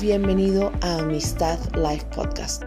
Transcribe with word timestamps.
bienvenido 0.00 0.70
a 0.82 0.98
Amistad 0.98 1.58
Life 1.74 2.06
Podcast. 2.14 2.62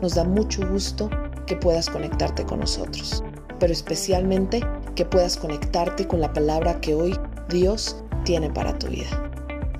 Nos 0.00 0.14
da 0.14 0.22
mucho 0.22 0.64
gusto 0.68 1.10
que 1.44 1.56
puedas 1.56 1.90
conectarte 1.90 2.46
con 2.46 2.60
nosotros, 2.60 3.24
pero 3.58 3.72
especialmente 3.72 4.62
que 4.94 5.04
puedas 5.04 5.36
conectarte 5.36 6.06
con 6.06 6.20
la 6.20 6.32
palabra 6.32 6.80
que 6.80 6.94
hoy 6.94 7.18
Dios 7.48 8.04
tiene 8.24 8.50
para 8.50 8.78
tu 8.78 8.86
vida. 8.86 9.32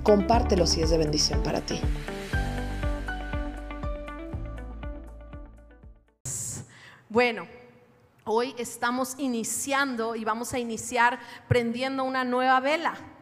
Compártelo 0.03 0.67
si 0.67 0.81
es 0.81 0.89
de 0.89 0.97
bendición 0.97 1.41
para 1.43 1.61
ti. 1.61 1.79
Bueno, 7.07 7.47
hoy 8.25 8.53
estamos 8.57 9.15
iniciando 9.17 10.13
y 10.17 10.25
vamos 10.25 10.53
a 10.53 10.59
iniciar 10.59 11.19
prendiendo 11.47 12.03
una 12.03 12.25
nueva 12.25 12.59
vela. 12.59 13.16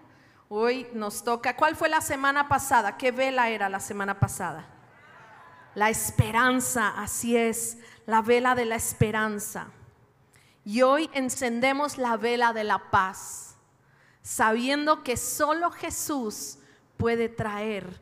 Hoy 0.48 0.88
nos 0.94 1.24
toca, 1.24 1.56
¿cuál 1.56 1.76
fue 1.76 1.90
la 1.90 2.02
semana 2.02 2.48
pasada? 2.48 2.98
¿Qué 2.98 3.12
vela 3.12 3.50
era 3.50 3.68
la 3.68 3.80
semana 3.80 4.20
pasada? 4.20 4.68
La 5.74 5.90
esperanza, 5.90 6.90
así 6.98 7.36
es, 7.36 7.80
la 8.06 8.22
vela 8.22 8.54
de 8.54 8.66
la 8.66 8.76
esperanza. 8.76 9.68
Y 10.64 10.84
hoy 10.84 11.10
encendemos 11.14 11.98
la 11.98 12.16
vela 12.16 12.54
de 12.54 12.64
la 12.64 12.92
paz, 12.92 13.56
sabiendo 14.22 15.04
que 15.04 15.18
solo 15.18 15.72
Jesús 15.72 16.60
puede 16.98 17.28
traer 17.28 18.02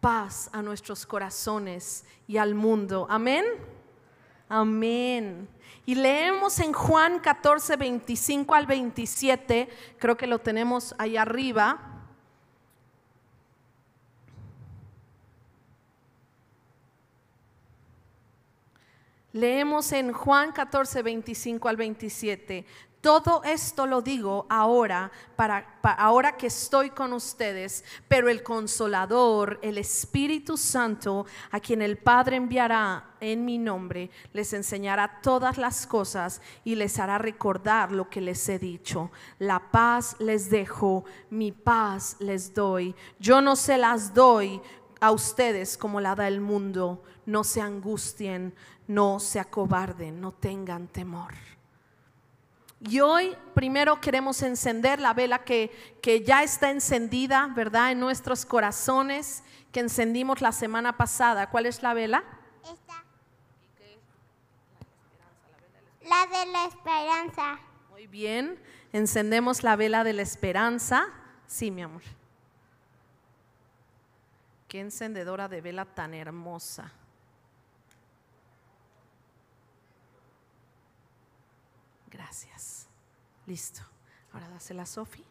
paz 0.00 0.50
a 0.52 0.60
nuestros 0.60 1.06
corazones 1.06 2.04
y 2.26 2.36
al 2.36 2.54
mundo. 2.54 3.06
Amén. 3.08 3.44
Amén. 4.48 5.48
Y 5.84 5.96
leemos 5.96 6.60
en 6.60 6.72
Juan 6.72 7.18
14, 7.18 7.76
25 7.76 8.54
al 8.54 8.66
27, 8.66 9.68
creo 9.98 10.16
que 10.16 10.28
lo 10.28 10.38
tenemos 10.38 10.94
ahí 10.98 11.16
arriba. 11.16 11.92
Leemos 19.32 19.92
en 19.92 20.12
Juan 20.12 20.52
14, 20.52 21.02
25 21.02 21.68
al 21.68 21.76
27. 21.76 22.66
Todo 23.02 23.42
esto 23.42 23.88
lo 23.88 24.00
digo 24.00 24.46
ahora, 24.48 25.10
para, 25.34 25.80
ahora 25.82 26.36
que 26.36 26.46
estoy 26.46 26.90
con 26.90 27.12
ustedes, 27.12 27.82
pero 28.06 28.28
el 28.28 28.44
consolador, 28.44 29.58
el 29.60 29.76
Espíritu 29.78 30.56
Santo, 30.56 31.26
a 31.50 31.58
quien 31.58 31.82
el 31.82 31.98
Padre 31.98 32.36
enviará 32.36 33.16
en 33.18 33.44
mi 33.44 33.58
nombre, 33.58 34.08
les 34.32 34.52
enseñará 34.52 35.18
todas 35.20 35.58
las 35.58 35.84
cosas 35.84 36.40
y 36.62 36.76
les 36.76 37.00
hará 37.00 37.18
recordar 37.18 37.90
lo 37.90 38.08
que 38.08 38.20
les 38.20 38.48
he 38.48 38.60
dicho. 38.60 39.10
La 39.40 39.72
paz 39.72 40.14
les 40.20 40.48
dejo, 40.48 41.04
mi 41.28 41.50
paz 41.50 42.14
les 42.20 42.54
doy. 42.54 42.94
Yo 43.18 43.40
no 43.40 43.56
se 43.56 43.78
las 43.78 44.14
doy 44.14 44.62
a 45.00 45.10
ustedes 45.10 45.76
como 45.76 46.00
la 46.00 46.14
da 46.14 46.28
el 46.28 46.40
mundo. 46.40 47.02
No 47.26 47.42
se 47.42 47.60
angustien, 47.60 48.54
no 48.86 49.18
se 49.18 49.40
acobarden, 49.40 50.20
no 50.20 50.30
tengan 50.30 50.86
temor. 50.86 51.34
Y 52.84 52.98
hoy 52.98 53.36
primero 53.54 54.00
queremos 54.00 54.42
encender 54.42 54.98
la 54.98 55.14
vela 55.14 55.44
que, 55.44 55.70
que, 56.02 56.24
ya 56.24 56.42
está 56.42 56.70
encendida, 56.70 57.48
¿verdad? 57.54 57.92
En 57.92 58.00
nuestros 58.00 58.44
corazones, 58.44 59.44
que 59.70 59.78
encendimos 59.80 60.40
la 60.40 60.50
semana 60.50 60.96
pasada. 60.96 61.48
¿Cuál 61.48 61.66
es 61.66 61.82
la 61.82 61.94
vela? 61.94 62.24
Esta. 62.64 63.04
La 66.08 66.26
de 66.26 66.52
la 66.52 66.64
esperanza. 66.66 67.60
Muy 67.90 68.08
bien, 68.08 68.60
encendemos 68.92 69.62
la 69.62 69.76
vela 69.76 70.02
de 70.02 70.14
la 70.14 70.22
esperanza. 70.22 71.06
Sí, 71.46 71.70
mi 71.70 71.82
amor. 71.82 72.02
Qué 74.66 74.80
encendedora 74.80 75.46
de 75.48 75.60
vela 75.60 75.84
tan 75.84 76.14
hermosa. 76.14 76.90
Gracias. 82.12 82.71
Listo. 83.52 83.82
Ahora 84.32 84.48
dásela 84.48 84.84
a 84.84 84.86
Sofi. 84.86 85.22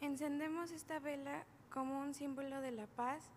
Encendemos 0.00 0.72
esta 0.72 0.98
vela 0.98 1.44
como 1.70 2.00
un 2.00 2.12
símbolo 2.12 2.60
de 2.60 2.72
la 2.72 2.88
paz 2.88 3.30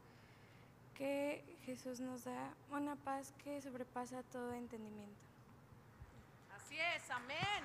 que 0.99 1.41
Jesús 1.65 2.01
nos 2.01 2.25
da, 2.25 2.53
una 2.71 2.97
paz 2.97 3.33
que 3.41 3.61
sobrepasa 3.61 4.21
todo 4.33 4.53
entendimiento. 4.53 5.15
Así 6.53 6.75
es, 6.77 7.09
amén. 7.09 7.63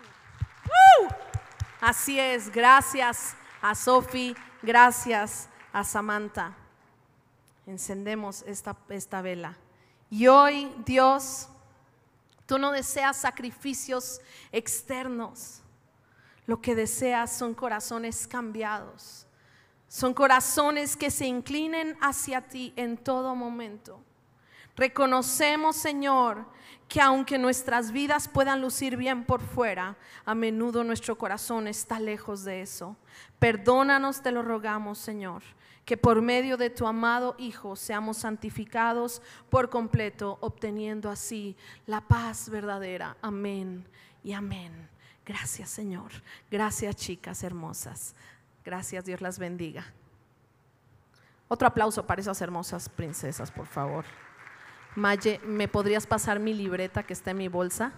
Así 1.81 2.21
es, 2.21 2.49
gracias 2.49 3.35
a 3.61 3.75
Sofi, 3.75 4.37
gracias 4.63 5.49
a 5.73 5.83
Samantha. 5.83 6.57
Encendemos 7.67 8.43
esta, 8.43 8.77
esta 8.89 9.21
vela. 9.21 9.57
Y 10.11 10.29
hoy, 10.29 10.73
Dios, 10.87 11.49
tú 12.47 12.57
no 12.57 12.71
deseas 12.71 13.17
sacrificios 13.17 14.21
externos. 14.53 15.61
Lo 16.47 16.61
que 16.61 16.77
deseas 16.77 17.37
son 17.37 17.53
corazones 17.53 18.29
cambiados. 18.29 19.24
Son 19.95 20.13
corazones 20.13 20.97
que 20.97 21.09
se 21.09 21.25
inclinen 21.25 21.97
hacia 22.01 22.41
ti 22.41 22.73
en 22.75 22.97
todo 22.97 23.37
momento. 23.37 24.03
Reconocemos, 24.75 25.77
Señor, 25.77 26.47
que 26.89 27.01
aunque 27.01 27.39
nuestras 27.39 27.93
vidas 27.93 28.27
puedan 28.27 28.61
lucir 28.61 28.97
bien 28.97 29.25
por 29.25 29.41
fuera, 29.41 29.97
a 30.25 30.35
menudo 30.35 30.83
nuestro 30.83 31.17
corazón 31.17 31.69
está 31.69 32.01
lejos 32.01 32.43
de 32.43 32.63
eso. 32.63 32.97
Perdónanos, 33.39 34.21
te 34.21 34.33
lo 34.33 34.43
rogamos, 34.43 34.99
Señor, 34.99 35.45
que 35.85 35.97
por 35.97 36.21
medio 36.21 36.57
de 36.57 36.71
tu 36.71 36.89
amado 36.89 37.37
Hijo 37.39 37.77
seamos 37.77 38.17
santificados 38.17 39.23
por 39.49 39.71
completo, 39.71 40.39
obteniendo 40.41 41.09
así 41.09 41.57
la 41.87 42.01
paz 42.01 42.49
verdadera. 42.49 43.17
Amén 43.23 43.87
y 44.25 44.33
amén. 44.33 44.89
Gracias, 45.25 45.71
Señor. 45.71 46.11
Gracias, 46.51 46.97
chicas 46.97 47.45
hermosas. 47.45 48.17
Gracias, 48.65 49.05
Dios 49.05 49.21
las 49.21 49.39
bendiga. 49.39 49.85
Otro 51.49 51.69
aplauso 51.69 52.07
para 52.07 52.21
esas 52.21 52.41
hermosas 52.41 52.89
princesas, 52.89 53.51
por 53.51 53.67
favor. 53.67 54.05
Maye, 54.97 55.41
¿me 55.45 55.69
podrías 55.69 56.07
pasar 56.07 56.41
mi 56.41 56.55
libreta 56.55 57.03
que 57.03 57.13
está 57.13 57.33
en 57.33 57.39
mi 57.39 57.49
bolsa? 57.49 57.93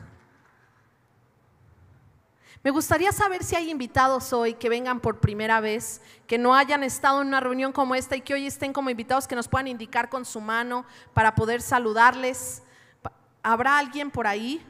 Me 2.64 2.72
gustaría 2.72 3.12
saber 3.12 3.44
si 3.44 3.54
hay 3.54 3.70
invitados 3.70 4.32
hoy 4.32 4.54
que 4.54 4.68
vengan 4.68 4.98
por 4.98 5.20
primera 5.20 5.60
vez, 5.60 6.00
que 6.26 6.36
no 6.36 6.54
hayan 6.54 6.82
estado 6.82 7.20
en 7.20 7.28
una 7.28 7.38
reunión 7.38 7.70
como 7.70 7.94
esta 7.94 8.16
y 8.16 8.22
que 8.22 8.34
hoy 8.34 8.46
estén 8.46 8.72
como 8.72 8.90
invitados, 8.90 9.28
que 9.28 9.36
nos 9.36 9.46
puedan 9.46 9.68
indicar 9.68 10.08
con 10.08 10.24
su 10.24 10.40
mano 10.40 10.84
para 11.14 11.36
poder 11.36 11.62
saludarles. 11.62 12.64
¿Habrá 13.42 13.78
alguien 13.78 14.10
por 14.10 14.26
ahí? 14.26 14.66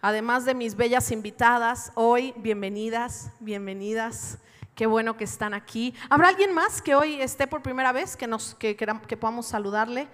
Además 0.00 0.44
de 0.44 0.54
mis 0.54 0.74
bellas 0.74 1.12
invitadas, 1.12 1.92
hoy 1.94 2.34
bienvenidas, 2.38 3.30
bienvenidas. 3.38 4.38
Qué 4.74 4.86
bueno 4.86 5.18
que 5.18 5.24
están 5.24 5.52
aquí. 5.52 5.94
¿Habrá 6.08 6.28
alguien 6.28 6.54
más 6.54 6.80
que 6.80 6.94
hoy 6.94 7.20
esté 7.20 7.46
por 7.46 7.62
primera 7.62 7.92
vez 7.92 8.16
que, 8.16 8.26
nos, 8.26 8.54
que, 8.54 8.74
que 8.74 9.16
podamos 9.18 9.44
saludarle? 9.44 10.08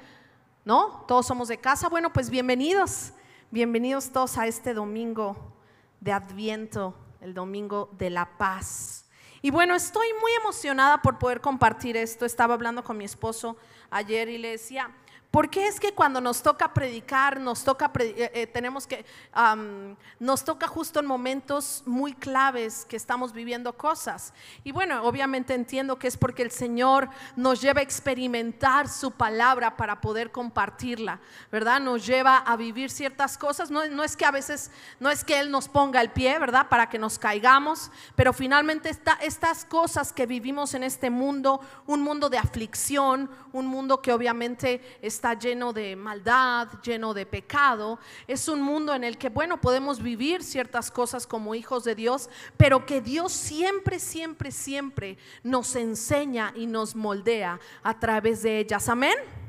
¿No? 0.64 1.04
Todos 1.06 1.26
somos 1.26 1.46
de 1.46 1.58
casa. 1.58 1.88
Bueno, 1.88 2.12
pues 2.12 2.28
bienvenidos. 2.28 3.12
Bienvenidos 3.52 4.10
todos 4.10 4.36
a 4.36 4.48
este 4.48 4.74
domingo 4.74 5.54
de 6.00 6.10
Adviento, 6.10 6.96
el 7.20 7.34
domingo 7.34 7.88
de 7.98 8.10
la 8.10 8.36
paz. 8.36 9.04
Y 9.42 9.50
bueno, 9.50 9.76
estoy 9.76 10.08
muy 10.20 10.32
emocionada 10.32 11.02
por 11.02 11.20
poder 11.20 11.40
compartir 11.40 11.96
esto. 11.96 12.26
Estaba 12.26 12.54
hablando 12.54 12.82
con 12.82 12.98
mi 12.98 13.04
esposo 13.04 13.56
ayer 13.90 14.28
y 14.28 14.38
le 14.38 14.50
decía, 14.50 14.90
¿Por 15.30 15.50
qué 15.50 15.66
es 15.66 15.78
que 15.78 15.92
cuando 15.92 16.22
nos 16.22 16.42
toca 16.42 16.72
predicar, 16.72 17.38
nos 17.38 17.62
toca, 17.62 17.92
eh, 18.00 18.30
eh, 18.32 18.46
tenemos 18.46 18.86
que, 18.86 19.04
um, 19.36 19.94
nos 20.18 20.42
toca 20.42 20.66
justo 20.66 21.00
en 21.00 21.06
momentos 21.06 21.82
muy 21.84 22.14
claves 22.14 22.86
que 22.88 22.96
estamos 22.96 23.34
viviendo 23.34 23.74
cosas? 23.74 24.32
Y 24.64 24.72
bueno, 24.72 25.02
obviamente 25.04 25.52
entiendo 25.52 25.98
que 25.98 26.08
es 26.08 26.16
porque 26.16 26.42
el 26.42 26.50
Señor 26.50 27.10
nos 27.36 27.60
lleva 27.60 27.80
a 27.80 27.82
experimentar 27.82 28.88
su 28.88 29.10
palabra 29.10 29.76
para 29.76 30.00
poder 30.00 30.32
compartirla, 30.32 31.20
¿verdad? 31.52 31.78
Nos 31.78 32.06
lleva 32.06 32.38
a 32.38 32.56
vivir 32.56 32.90
ciertas 32.90 33.36
cosas. 33.36 33.70
No, 33.70 33.82
es 33.82 34.16
que 34.16 34.24
a 34.24 34.30
veces, 34.30 34.70
no 34.98 35.10
es 35.10 35.24
que 35.24 35.38
Él 35.40 35.50
nos 35.50 35.68
ponga 35.68 36.00
el 36.00 36.10
pie, 36.10 36.38
¿verdad? 36.38 36.70
Para 36.70 36.88
que 36.88 36.98
nos 36.98 37.18
caigamos, 37.18 37.90
pero 38.16 38.32
finalmente 38.32 38.88
estas 39.20 39.66
cosas 39.66 40.10
que 40.10 40.24
vivimos 40.24 40.72
en 40.72 40.84
este 40.84 41.10
mundo, 41.10 41.60
un 41.86 42.00
mundo 42.00 42.30
de 42.30 42.38
aflicción, 42.38 43.30
un 43.52 43.66
mundo 43.66 44.00
que 44.00 44.14
obviamente 44.14 44.98
está 45.02 45.17
está 45.18 45.34
lleno 45.34 45.72
de 45.72 45.96
maldad, 45.96 46.68
lleno 46.80 47.12
de 47.12 47.26
pecado. 47.26 47.98
Es 48.28 48.46
un 48.46 48.62
mundo 48.62 48.94
en 48.94 49.02
el 49.02 49.18
que, 49.18 49.28
bueno, 49.28 49.60
podemos 49.60 50.00
vivir 50.00 50.44
ciertas 50.44 50.92
cosas 50.92 51.26
como 51.26 51.56
hijos 51.56 51.82
de 51.82 51.96
Dios, 51.96 52.30
pero 52.56 52.86
que 52.86 53.00
Dios 53.00 53.32
siempre, 53.32 53.98
siempre, 53.98 54.52
siempre 54.52 55.18
nos 55.42 55.74
enseña 55.74 56.52
y 56.54 56.66
nos 56.66 56.94
moldea 56.94 57.58
a 57.82 57.98
través 57.98 58.42
de 58.42 58.60
ellas. 58.60 58.88
Amén. 58.88 59.47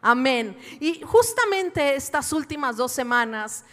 Amén. 0.00 0.56
Y 0.78 1.00
justamente 1.02 1.96
estas 1.96 2.32
últimas 2.32 2.76
dos 2.76 2.92
semanas 2.92 3.64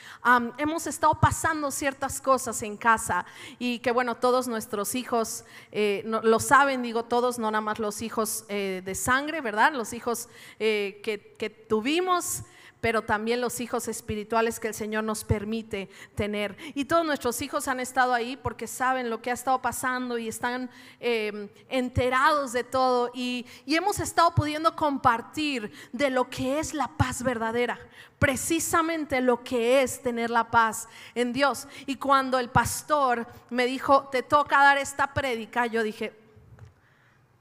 hemos 0.57 0.87
estado 0.87 1.13
pasando 1.13 1.69
ciertas 1.69 2.19
cosas 2.19 2.63
en 2.63 2.77
casa 2.77 3.27
y 3.59 3.77
que 3.77 3.91
bueno, 3.91 4.15
todos 4.15 4.47
nuestros 4.47 4.95
hijos 4.95 5.45
eh, 5.71 6.01
lo 6.03 6.39
saben, 6.39 6.81
digo 6.81 7.05
todos, 7.05 7.37
no 7.37 7.51
nada 7.51 7.61
más 7.61 7.77
los 7.77 8.01
hijos 8.01 8.43
eh, 8.49 8.81
de 8.83 8.95
sangre, 8.95 9.41
¿verdad? 9.41 9.73
Los 9.73 9.93
hijos 9.93 10.27
eh, 10.57 10.99
que, 11.03 11.35
que 11.37 11.51
tuvimos 11.51 12.41
pero 12.85 13.01
también 13.01 13.41
los 13.41 13.61
hijos 13.61 13.87
espirituales 13.87 14.59
que 14.59 14.67
el 14.67 14.75
Señor 14.75 15.03
nos 15.03 15.23
permite 15.23 15.89
tener. 16.13 16.55
Y 16.75 16.85
todos 16.85 17.03
nuestros 17.03 17.41
hijos 17.41 17.67
han 17.67 17.79
estado 17.79 18.13
ahí 18.13 18.37
porque 18.37 18.67
saben 18.67 19.09
lo 19.09 19.23
que 19.23 19.31
ha 19.31 19.33
estado 19.33 19.59
pasando 19.59 20.19
y 20.19 20.27
están 20.27 20.69
em, 20.99 21.49
enterados 21.67 22.53
de 22.53 22.63
todo 22.63 23.09
y, 23.15 23.47
y 23.65 23.73
hemos 23.73 23.99
estado 23.99 24.35
pudiendo 24.35 24.75
compartir 24.75 25.71
de 25.93 26.11
lo 26.11 26.29
que 26.29 26.59
es 26.59 26.75
la 26.75 26.89
paz 26.89 27.23
verdadera 27.23 27.79
precisamente 28.19 29.19
lo 29.19 29.43
que 29.43 29.81
es 29.81 30.03
tener 30.03 30.29
la 30.29 30.51
paz 30.51 30.87
en 31.15 31.33
Dios. 31.33 31.67
Y 31.87 31.95
cuando 31.95 32.37
el 32.37 32.49
pastor 32.49 33.27
me 33.49 33.65
dijo, 33.65 34.09
te 34.11 34.21
toca 34.21 34.59
dar 34.59 34.77
esta 34.77 35.11
prédica, 35.11 35.65
yo 35.65 35.81
dije, 35.81 36.13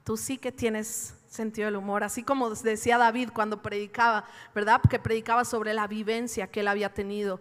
tú 0.03 0.17
sí 0.17 0.39
que 0.39 0.51
tienes 0.51 1.14
sentido 1.35 1.67
del 1.67 1.75
humor, 1.75 2.03
así 2.03 2.23
como 2.23 2.49
decía 2.49 2.97
David 2.97 3.29
cuando 3.33 3.61
predicaba, 3.61 4.25
¿verdad? 4.55 4.79
Porque 4.81 4.97
predicaba 4.97 5.45
sobre 5.45 5.73
la 5.73 5.85
vivencia 5.85 6.47
que 6.47 6.61
él 6.61 6.67
había 6.67 6.93
tenido. 6.93 7.39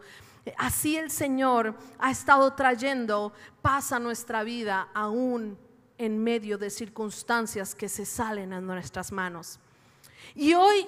Así 0.58 0.96
el 0.96 1.10
Señor 1.10 1.74
ha 1.98 2.10
estado 2.10 2.52
trayendo 2.52 3.32
paz 3.62 3.92
a 3.92 3.98
nuestra 3.98 4.44
vida 4.44 4.88
aún 4.92 5.56
en 5.96 6.22
medio 6.22 6.58
de 6.58 6.68
circunstancias 6.70 7.74
que 7.74 7.88
se 7.88 8.04
salen 8.04 8.52
a 8.52 8.60
nuestras 8.60 9.10
manos. 9.10 9.58
Y 10.34 10.52
hoy 10.54 10.86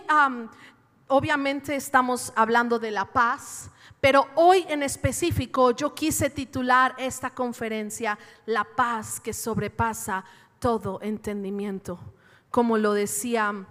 obviamente 1.08 1.76
estamos 1.76 2.32
hablando 2.36 2.78
de 2.78 2.90
la 2.90 3.06
paz, 3.06 3.70
pero 4.00 4.26
hoy 4.34 4.66
en 4.68 4.82
específico 4.82 5.70
yo 5.70 5.94
quise 5.94 6.28
titular 6.28 6.94
esta 6.98 7.30
conferencia 7.30 8.18
La 8.44 8.64
paz 8.64 9.20
que 9.20 9.32
sobrepasa 9.32 10.24
todo 10.58 11.00
entendimiento 11.00 11.98
como 12.50 12.78
lo 12.78 12.92
decía 12.92 13.66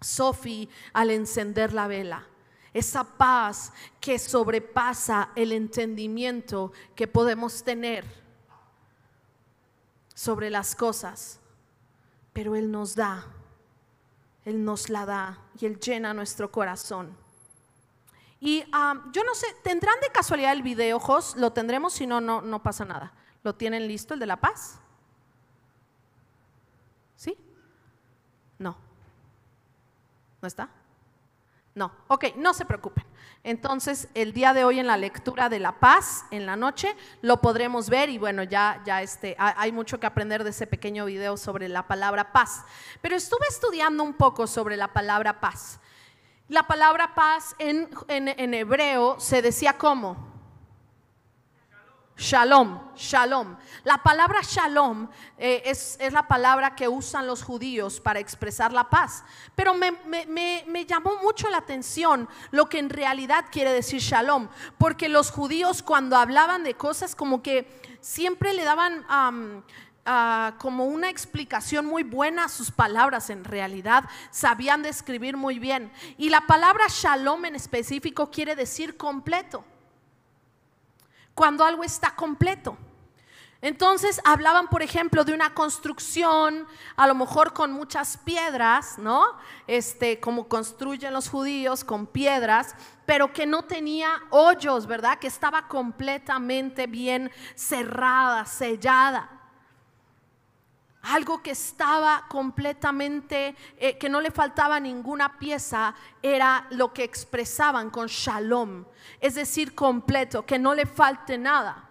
Sophie 0.00 0.68
al 0.92 1.10
encender 1.10 1.72
la 1.72 1.86
vela. 1.86 2.26
Esa 2.72 3.04
paz 3.04 3.72
que 4.00 4.18
sobrepasa 4.18 5.30
el 5.36 5.52
entendimiento 5.52 6.72
que 6.94 7.06
podemos 7.06 7.62
tener 7.62 8.04
sobre 10.14 10.50
las 10.50 10.74
cosas. 10.74 11.40
Pero 12.32 12.56
Él 12.56 12.70
nos 12.70 12.96
da, 12.96 13.26
Él 14.44 14.64
nos 14.64 14.88
la 14.88 15.06
da 15.06 15.38
y 15.58 15.66
Él 15.66 15.78
llena 15.78 16.12
nuestro 16.14 16.50
corazón. 16.50 17.16
Y 18.40 18.64
ah, 18.72 19.04
yo 19.12 19.24
no 19.24 19.34
sé, 19.34 19.46
¿tendrán 19.62 19.98
de 20.00 20.08
casualidad 20.08 20.52
el 20.52 20.62
video, 20.62 21.00
Jos? 21.00 21.36
Lo 21.36 21.52
tendremos, 21.52 21.94
si 21.94 22.06
no, 22.06 22.20
no, 22.20 22.42
no 22.42 22.62
pasa 22.62 22.84
nada. 22.84 23.14
¿Lo 23.42 23.54
tienen 23.54 23.86
listo, 23.88 24.14
el 24.14 24.20
de 24.20 24.26
la 24.26 24.40
paz? 24.40 24.80
No. 28.58 28.76
¿No 30.40 30.48
está? 30.48 30.68
No. 31.74 31.92
Ok, 32.08 32.36
no 32.36 32.54
se 32.54 32.64
preocupen. 32.64 33.04
Entonces, 33.42 34.08
el 34.14 34.32
día 34.32 34.54
de 34.54 34.64
hoy 34.64 34.78
en 34.78 34.86
la 34.86 34.96
lectura 34.96 35.48
de 35.48 35.58
la 35.58 35.72
paz, 35.72 36.24
en 36.30 36.46
la 36.46 36.56
noche, 36.56 36.96
lo 37.20 37.40
podremos 37.40 37.90
ver 37.90 38.08
y 38.08 38.16
bueno, 38.16 38.42
ya, 38.42 38.80
ya 38.86 39.02
este, 39.02 39.36
hay 39.38 39.70
mucho 39.72 40.00
que 40.00 40.06
aprender 40.06 40.44
de 40.44 40.50
ese 40.50 40.66
pequeño 40.66 41.04
video 41.04 41.36
sobre 41.36 41.68
la 41.68 41.86
palabra 41.86 42.32
paz. 42.32 42.64
Pero 43.02 43.16
estuve 43.16 43.46
estudiando 43.48 44.02
un 44.02 44.14
poco 44.14 44.46
sobre 44.46 44.76
la 44.76 44.92
palabra 44.92 45.40
paz. 45.40 45.78
La 46.48 46.62
palabra 46.62 47.14
paz 47.14 47.54
en, 47.58 47.88
en 48.08 48.54
hebreo 48.54 49.18
se 49.18 49.42
decía 49.42 49.76
como 49.76 50.33
Shalom, 52.16 52.78
shalom. 52.94 53.56
La 53.82 53.98
palabra 53.98 54.40
shalom 54.40 55.08
eh, 55.36 55.62
es, 55.64 55.98
la 56.12 56.28
palabra 56.28 56.76
que 56.76 56.86
usan 56.86 57.26
los 57.26 57.42
judíos 57.42 57.98
para 57.98 58.20
expresar 58.20 58.72
la 58.72 58.88
paz. 58.88 59.24
Pero 59.56 59.74
me, 59.74 60.86
llamó 60.86 61.16
mucho 61.20 61.48
la 61.50 61.58
atención 61.58 62.28
lo 62.52 62.68
que 62.68 62.78
en 62.78 62.88
realidad 62.88 63.46
quiere 63.50 63.72
decir 63.72 64.00
shalom. 64.00 64.48
Porque 64.78 65.08
los 65.08 65.32
judíos 65.32 65.82
cuando 65.82 66.16
hablaban 66.16 66.62
de 66.62 66.74
cosas 66.74 67.16
como 67.16 67.42
que 67.42 67.68
siempre 68.00 68.54
le 68.54 68.62
daban 68.62 69.64
como 70.58 70.84
una 70.84 71.10
explicación 71.10 71.84
muy 71.84 72.04
buena 72.04 72.44
a 72.44 72.48
sus 72.48 72.70
palabras. 72.70 73.28
En 73.28 73.42
realidad 73.42 74.04
sabían 74.30 74.84
describir 74.84 75.36
muy 75.36 75.58
bien. 75.58 75.90
Y 76.16 76.28
la 76.28 76.42
palabra 76.42 76.84
shalom 76.88 77.44
en 77.46 77.56
específico 77.56 78.30
quiere 78.30 78.54
decir 78.54 78.96
completo 78.96 79.64
cuando 81.34 81.64
algo 81.64 81.84
está 81.84 82.14
completo. 82.14 82.76
Entonces 83.60 84.20
hablaban, 84.24 84.68
por 84.68 84.82
ejemplo, 84.82 85.24
de 85.24 85.32
una 85.32 85.54
construcción, 85.54 86.66
a 86.96 87.06
lo 87.06 87.14
mejor 87.14 87.54
con 87.54 87.72
muchas 87.72 88.18
piedras, 88.18 88.98
¿no? 88.98 89.24
Este, 89.66 90.20
como 90.20 90.48
construyen 90.48 91.14
los 91.14 91.30
judíos 91.30 91.82
con 91.82 92.06
piedras, 92.06 92.74
pero 93.06 93.32
que 93.32 93.46
no 93.46 93.62
tenía 93.62 94.20
hoyos, 94.28 94.86
¿verdad? 94.86 95.18
Que 95.18 95.28
estaba 95.28 95.66
completamente 95.66 96.86
bien 96.86 97.30
cerrada, 97.54 98.44
sellada 98.44 99.43
algo 101.04 101.42
que 101.42 101.52
estaba 101.52 102.24
completamente, 102.28 103.54
eh, 103.78 103.98
que 103.98 104.08
no 104.08 104.20
le 104.20 104.30
faltaba 104.30 104.80
ninguna 104.80 105.38
pieza, 105.38 105.94
era 106.22 106.66
lo 106.70 106.92
que 106.92 107.04
expresaban 107.04 107.90
con 107.90 108.06
shalom, 108.06 108.84
es 109.20 109.34
decir, 109.34 109.74
completo, 109.74 110.44
que 110.46 110.58
no 110.58 110.74
le 110.74 110.86
falte 110.86 111.38
nada. 111.38 111.90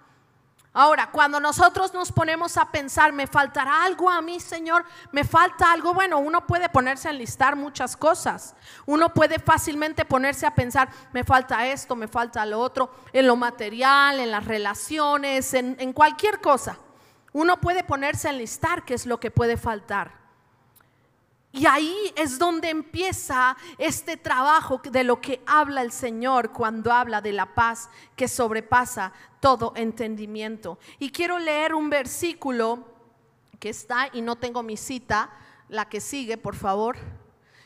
Ahora, 0.76 1.12
cuando 1.12 1.40
nosotros 1.40 1.94
nos 1.94 2.12
ponemos 2.12 2.58
a 2.58 2.72
pensar, 2.72 3.14
¿me 3.14 3.28
faltará 3.28 3.84
algo 3.84 4.10
a 4.10 4.24
mí, 4.24 4.40
Señor? 4.40 4.84
¿Me 5.12 5.24
falta 5.24 5.72
algo? 5.72 5.94
Bueno, 5.94 6.18
uno 6.18 6.48
puede 6.48 6.68
ponerse 6.68 7.08
a 7.08 7.12
enlistar 7.12 7.56
muchas 7.56 7.96
cosas. 7.96 8.56
Uno 8.88 9.14
puede 9.14 9.38
fácilmente 9.38 10.04
ponerse 10.04 10.48
a 10.48 10.56
pensar, 10.56 10.90
me 11.12 11.24
falta 11.24 11.68
esto, 11.68 11.96
me 11.96 12.08
falta 12.08 12.44
lo 12.48 12.60
otro, 12.60 12.90
en 13.14 13.28
lo 13.28 13.36
material, 13.36 14.20
en 14.20 14.32
las 14.32 14.46
relaciones, 14.46 15.54
en, 15.54 15.76
en 15.78 15.94
cualquier 15.94 16.42
cosa. 16.42 16.80
Uno 17.34 17.60
puede 17.60 17.84
ponerse 17.84 18.28
a 18.28 18.32
enlistar 18.32 18.86
qué 18.86 18.94
es 18.94 19.06
lo 19.06 19.20
que 19.20 19.32
puede 19.32 19.58
faltar. 19.58 20.24
Y 21.52 21.68
ahí 21.68 22.14
es 22.16 22.40
donde 22.40 22.70
empieza 22.70 23.58
este 23.78 24.18
trabajo 24.18 24.82
de 24.84 25.04
lo 25.04 25.22
que 25.22 25.42
habla 25.46 25.82
el 25.82 25.92
Señor 25.92 26.52
cuando 26.52 26.92
habla 26.92 27.22
de 27.22 27.32
la 27.32 27.54
paz 27.54 27.90
que 28.16 28.28
sobrepasa 28.28 29.14
todo 29.40 29.74
entendimiento. 29.76 30.80
Y 30.98 31.12
quiero 31.12 31.38
leer 31.38 31.76
un 31.76 31.90
versículo 31.90 32.88
que 33.60 33.70
está, 33.70 34.10
y 34.14 34.22
no 34.22 34.36
tengo 34.36 34.64
mi 34.64 34.78
cita, 34.78 35.30
la 35.70 35.88
que 35.90 36.02
sigue, 36.02 36.38
por 36.38 36.56
favor. 36.56 36.98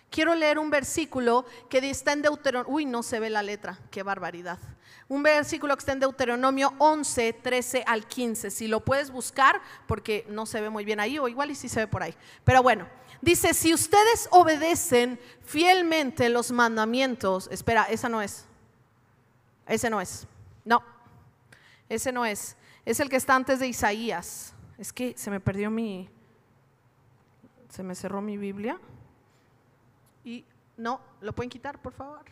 Quiero 0.09 0.35
leer 0.35 0.59
un 0.59 0.69
versículo 0.69 1.45
que 1.69 1.77
está 1.89 2.13
en 2.13 2.21
Deuteronomio. 2.21 2.73
Uy, 2.73 2.85
no 2.85 3.03
se 3.03 3.19
ve 3.19 3.29
la 3.29 3.41
letra, 3.41 3.79
qué 3.89 4.03
barbaridad 4.03 4.59
un 5.09 5.23
versículo 5.23 5.75
que 5.75 5.79
está 5.79 5.93
en 5.93 5.99
Deuteronomio 5.99 6.73
11, 6.79 7.33
13 7.33 7.83
al 7.87 8.05
15. 8.07 8.51
Si 8.51 8.67
lo 8.67 8.81
puedes 8.81 9.09
buscar, 9.09 9.61
porque 9.87 10.25
no 10.29 10.45
se 10.45 10.59
ve 10.59 10.69
muy 10.69 10.83
bien 10.83 10.99
ahí, 10.99 11.17
o 11.17 11.27
igual 11.27 11.51
y 11.51 11.55
si 11.55 11.69
se 11.69 11.81
ve 11.81 11.87
por 11.87 12.03
ahí. 12.03 12.13
Pero 12.43 12.61
bueno, 12.61 12.87
dice, 13.21 13.53
si 13.53 13.73
ustedes 13.73 14.27
obedecen 14.31 15.19
fielmente 15.41 16.29
los 16.29 16.51
mandamientos, 16.51 17.47
espera, 17.51 17.83
esa 17.83 18.09
no 18.09 18.21
es. 18.21 18.45
Ese 19.65 19.89
no 19.89 20.01
es. 20.01 20.27
No, 20.65 20.83
ese 21.87 22.11
no 22.11 22.25
es. 22.25 22.57
Es 22.85 22.99
el 22.99 23.09
que 23.09 23.15
está 23.15 23.35
antes 23.35 23.59
de 23.59 23.67
Isaías. 23.67 24.53
Es 24.77 24.91
que 24.91 25.17
se 25.17 25.31
me 25.31 25.39
perdió 25.39 25.71
mi... 25.71 26.09
Se 27.69 27.83
me 27.83 27.95
cerró 27.95 28.21
mi 28.21 28.37
Biblia. 28.37 28.79
Y 30.23 30.43
no, 30.75 30.99
¿lo 31.21 31.33
pueden 31.33 31.49
quitar, 31.49 31.81
por 31.81 31.93
favor? 31.93 32.23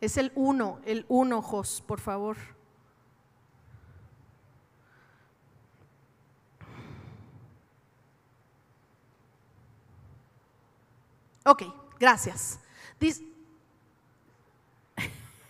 Es 0.00 0.16
el 0.16 0.32
uno, 0.34 0.80
el 0.84 1.04
uno, 1.08 1.42
Jos, 1.42 1.82
por 1.86 2.00
favor. 2.00 2.36
Ok, 11.44 11.62
gracias. 11.98 12.60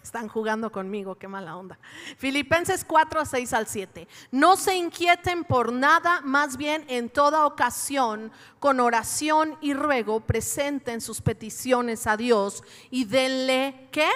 Están 0.02 0.28
jugando 0.28 0.70
conmigo, 0.70 1.16
qué 1.16 1.26
mala 1.26 1.56
onda. 1.56 1.76
Filipenses 2.16 2.84
4, 2.84 3.26
6 3.26 3.52
al 3.52 3.66
7. 3.66 4.06
No 4.30 4.56
se 4.56 4.76
inquieten 4.76 5.42
por 5.42 5.72
nada, 5.72 6.20
más 6.22 6.56
bien 6.56 6.84
en 6.88 7.10
toda 7.10 7.44
ocasión, 7.46 8.30
con 8.60 8.78
oración 8.80 9.58
y 9.60 9.74
ruego, 9.74 10.20
presenten 10.20 11.00
sus 11.00 11.20
peticiones 11.20 12.06
a 12.06 12.16
Dios 12.16 12.62
y 12.90 13.04
denle, 13.04 13.88
¿qué? 13.90 14.08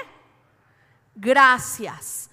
Gracias. 1.15 2.31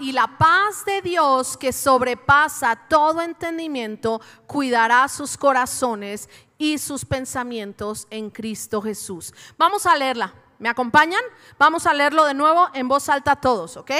y 0.00 0.12
la 0.12 0.38
paz 0.38 0.84
de 0.84 1.02
Dios 1.02 1.56
que 1.56 1.72
sobrepasa 1.72 2.76
todo 2.88 3.20
entendimiento, 3.20 4.20
cuidará 4.46 5.08
sus 5.08 5.36
corazones 5.36 6.28
y 6.56 6.78
sus 6.78 7.04
pensamientos 7.04 8.06
en 8.10 8.30
Cristo 8.30 8.80
Jesús. 8.80 9.34
Vamos 9.58 9.84
a 9.86 9.96
leerla. 9.96 10.32
¿Me 10.58 10.68
acompañan? 10.68 11.20
Vamos 11.58 11.86
a 11.86 11.92
leerlo 11.92 12.24
de 12.24 12.34
nuevo 12.34 12.68
en 12.72 12.88
voz 12.88 13.08
alta 13.08 13.36
todos, 13.36 13.76
¿ok? 13.76 13.90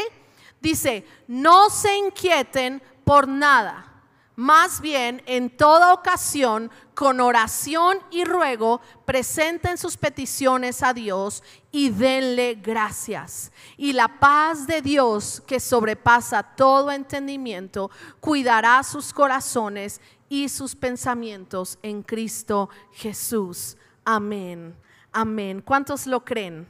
Dice, 0.60 1.06
no 1.26 1.68
se 1.68 1.96
inquieten 1.96 2.82
por 3.04 3.28
nada. 3.28 3.95
Más 4.36 4.82
bien, 4.82 5.22
en 5.24 5.48
toda 5.48 5.94
ocasión, 5.94 6.70
con 6.94 7.20
oración 7.20 7.98
y 8.10 8.24
ruego, 8.24 8.82
presenten 9.06 9.78
sus 9.78 9.96
peticiones 9.96 10.82
a 10.82 10.92
Dios 10.92 11.42
y 11.72 11.88
denle 11.88 12.56
gracias. 12.56 13.50
Y 13.78 13.94
la 13.94 14.20
paz 14.20 14.66
de 14.66 14.82
Dios, 14.82 15.42
que 15.46 15.58
sobrepasa 15.58 16.42
todo 16.42 16.92
entendimiento, 16.92 17.90
cuidará 18.20 18.82
sus 18.82 19.14
corazones 19.14 20.02
y 20.28 20.50
sus 20.50 20.76
pensamientos 20.76 21.78
en 21.82 22.02
Cristo 22.02 22.68
Jesús. 22.92 23.78
Amén. 24.04 24.76
Amén. 25.12 25.62
¿Cuántos 25.62 26.06
lo 26.06 26.26
creen? 26.26 26.66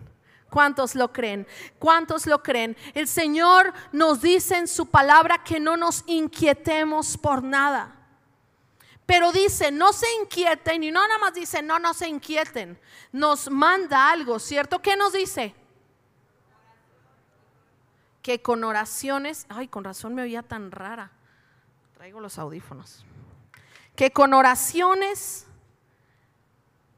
¿Cuántos 0.56 0.94
lo 0.94 1.12
creen? 1.12 1.46
¿Cuántos 1.78 2.24
lo 2.24 2.42
creen? 2.42 2.78
El 2.94 3.08
Señor 3.08 3.74
nos 3.92 4.22
dice 4.22 4.56
en 4.56 4.66
su 4.66 4.86
palabra 4.86 5.44
que 5.44 5.60
no 5.60 5.76
nos 5.76 6.02
inquietemos 6.06 7.18
por 7.18 7.42
nada. 7.42 7.94
Pero 9.04 9.32
dice, 9.32 9.70
no 9.70 9.92
se 9.92 10.06
inquieten 10.22 10.82
y 10.82 10.90
no 10.90 11.06
nada 11.06 11.18
más 11.18 11.34
dice, 11.34 11.60
no, 11.60 11.78
no 11.78 11.92
se 11.92 12.08
inquieten. 12.08 12.80
Nos 13.12 13.50
manda 13.50 14.10
algo, 14.10 14.38
¿cierto? 14.38 14.80
¿Qué 14.80 14.96
nos 14.96 15.12
dice? 15.12 15.54
Que 18.22 18.40
con 18.40 18.64
oraciones, 18.64 19.44
ay, 19.50 19.68
con 19.68 19.84
razón 19.84 20.14
me 20.14 20.22
oía 20.22 20.42
tan 20.42 20.70
rara. 20.70 21.12
Traigo 21.92 22.18
los 22.18 22.38
audífonos. 22.38 23.04
Que 23.94 24.10
con 24.10 24.32
oraciones 24.32 25.46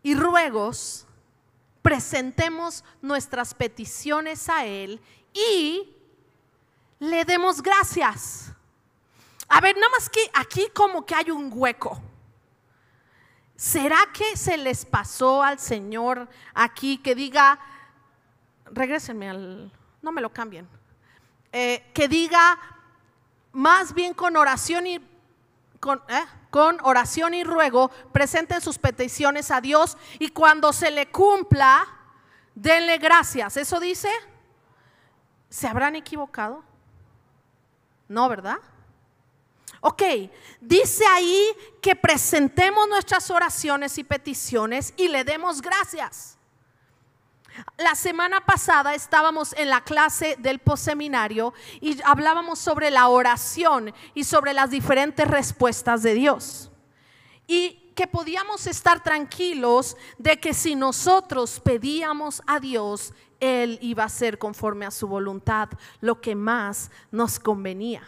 y 0.04 0.14
ruegos 0.14 1.07
presentemos 1.82 2.84
nuestras 3.00 3.54
peticiones 3.54 4.48
a 4.48 4.64
Él 4.64 5.00
y 5.32 5.94
le 6.98 7.24
demos 7.24 7.62
gracias. 7.62 8.52
A 9.48 9.60
ver, 9.60 9.76
nada 9.76 9.88
más 9.90 10.10
que 10.10 10.20
aquí 10.34 10.68
como 10.74 11.06
que 11.06 11.14
hay 11.14 11.30
un 11.30 11.50
hueco. 11.52 12.00
¿Será 13.56 13.98
que 14.12 14.36
se 14.36 14.56
les 14.56 14.84
pasó 14.84 15.42
al 15.42 15.58
Señor 15.58 16.28
aquí 16.54 16.98
que 16.98 17.14
diga, 17.14 17.58
regrésenme 18.66 19.30
al, 19.30 19.72
no 20.00 20.12
me 20.12 20.20
lo 20.20 20.32
cambien, 20.32 20.68
eh, 21.50 21.90
que 21.92 22.06
diga 22.06 22.58
más 23.52 23.94
bien 23.94 24.14
con 24.14 24.36
oración 24.36 24.86
y 24.86 25.00
con, 25.80 26.02
¿eh? 26.08 26.24
con 26.50 26.78
oración 26.82 27.34
y 27.34 27.44
ruego, 27.44 27.90
presenten 28.12 28.60
sus 28.60 28.78
peticiones 28.78 29.50
a 29.50 29.60
Dios 29.60 29.96
y 30.18 30.30
cuando 30.30 30.72
se 30.72 30.90
le 30.90 31.10
cumpla, 31.10 31.86
denle 32.54 32.98
gracias. 32.98 33.56
¿Eso 33.56 33.80
dice? 33.80 34.10
¿Se 35.48 35.66
habrán 35.66 35.96
equivocado? 35.96 36.62
No, 38.08 38.28
¿verdad? 38.28 38.58
Ok, 39.80 40.02
dice 40.60 41.04
ahí 41.06 41.46
que 41.80 41.94
presentemos 41.94 42.88
nuestras 42.88 43.30
oraciones 43.30 43.96
y 43.98 44.04
peticiones 44.04 44.92
y 44.96 45.08
le 45.08 45.24
demos 45.24 45.60
gracias. 45.60 46.37
La 47.76 47.94
semana 47.94 48.44
pasada 48.44 48.94
estábamos 48.94 49.52
en 49.54 49.68
la 49.68 49.82
clase 49.82 50.36
del 50.38 50.58
postseminario 50.58 51.54
y 51.80 52.00
hablábamos 52.02 52.58
sobre 52.58 52.90
la 52.90 53.08
oración 53.08 53.94
y 54.14 54.24
sobre 54.24 54.52
las 54.52 54.70
diferentes 54.70 55.26
respuestas 55.26 56.02
de 56.02 56.14
Dios. 56.14 56.70
Y 57.46 57.92
que 57.94 58.06
podíamos 58.06 58.66
estar 58.66 59.02
tranquilos 59.02 59.96
de 60.18 60.38
que 60.38 60.54
si 60.54 60.76
nosotros 60.76 61.60
pedíamos 61.60 62.42
a 62.46 62.60
Dios, 62.60 63.12
Él 63.40 63.78
iba 63.82 64.04
a 64.04 64.08
ser 64.08 64.38
conforme 64.38 64.86
a 64.86 64.92
su 64.92 65.08
voluntad 65.08 65.68
lo 66.00 66.20
que 66.20 66.36
más 66.36 66.90
nos 67.10 67.40
convenía. 67.40 68.02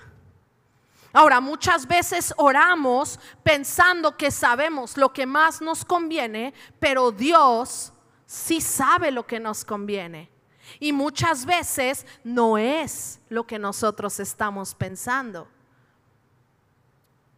Ahora, 1.13 1.41
muchas 1.41 1.89
veces 1.89 2.33
oramos 2.37 3.19
pensando 3.43 4.17
que 4.17 4.31
sabemos 4.31 4.97
lo 4.97 5.13
que 5.13 5.27
más 5.27 5.61
nos 5.61 5.85
conviene, 5.85 6.55
pero 6.79 7.11
Dios 7.11 7.93
sí 8.31 8.61
sabe 8.61 9.11
lo 9.11 9.27
que 9.27 9.41
nos 9.41 9.65
conviene. 9.65 10.31
Y 10.79 10.93
muchas 10.93 11.45
veces 11.45 12.07
no 12.23 12.59
es 12.59 13.21
lo 13.29 13.45
que 13.45 13.59
nosotros 13.59 14.21
estamos 14.21 14.73
pensando. 14.77 15.49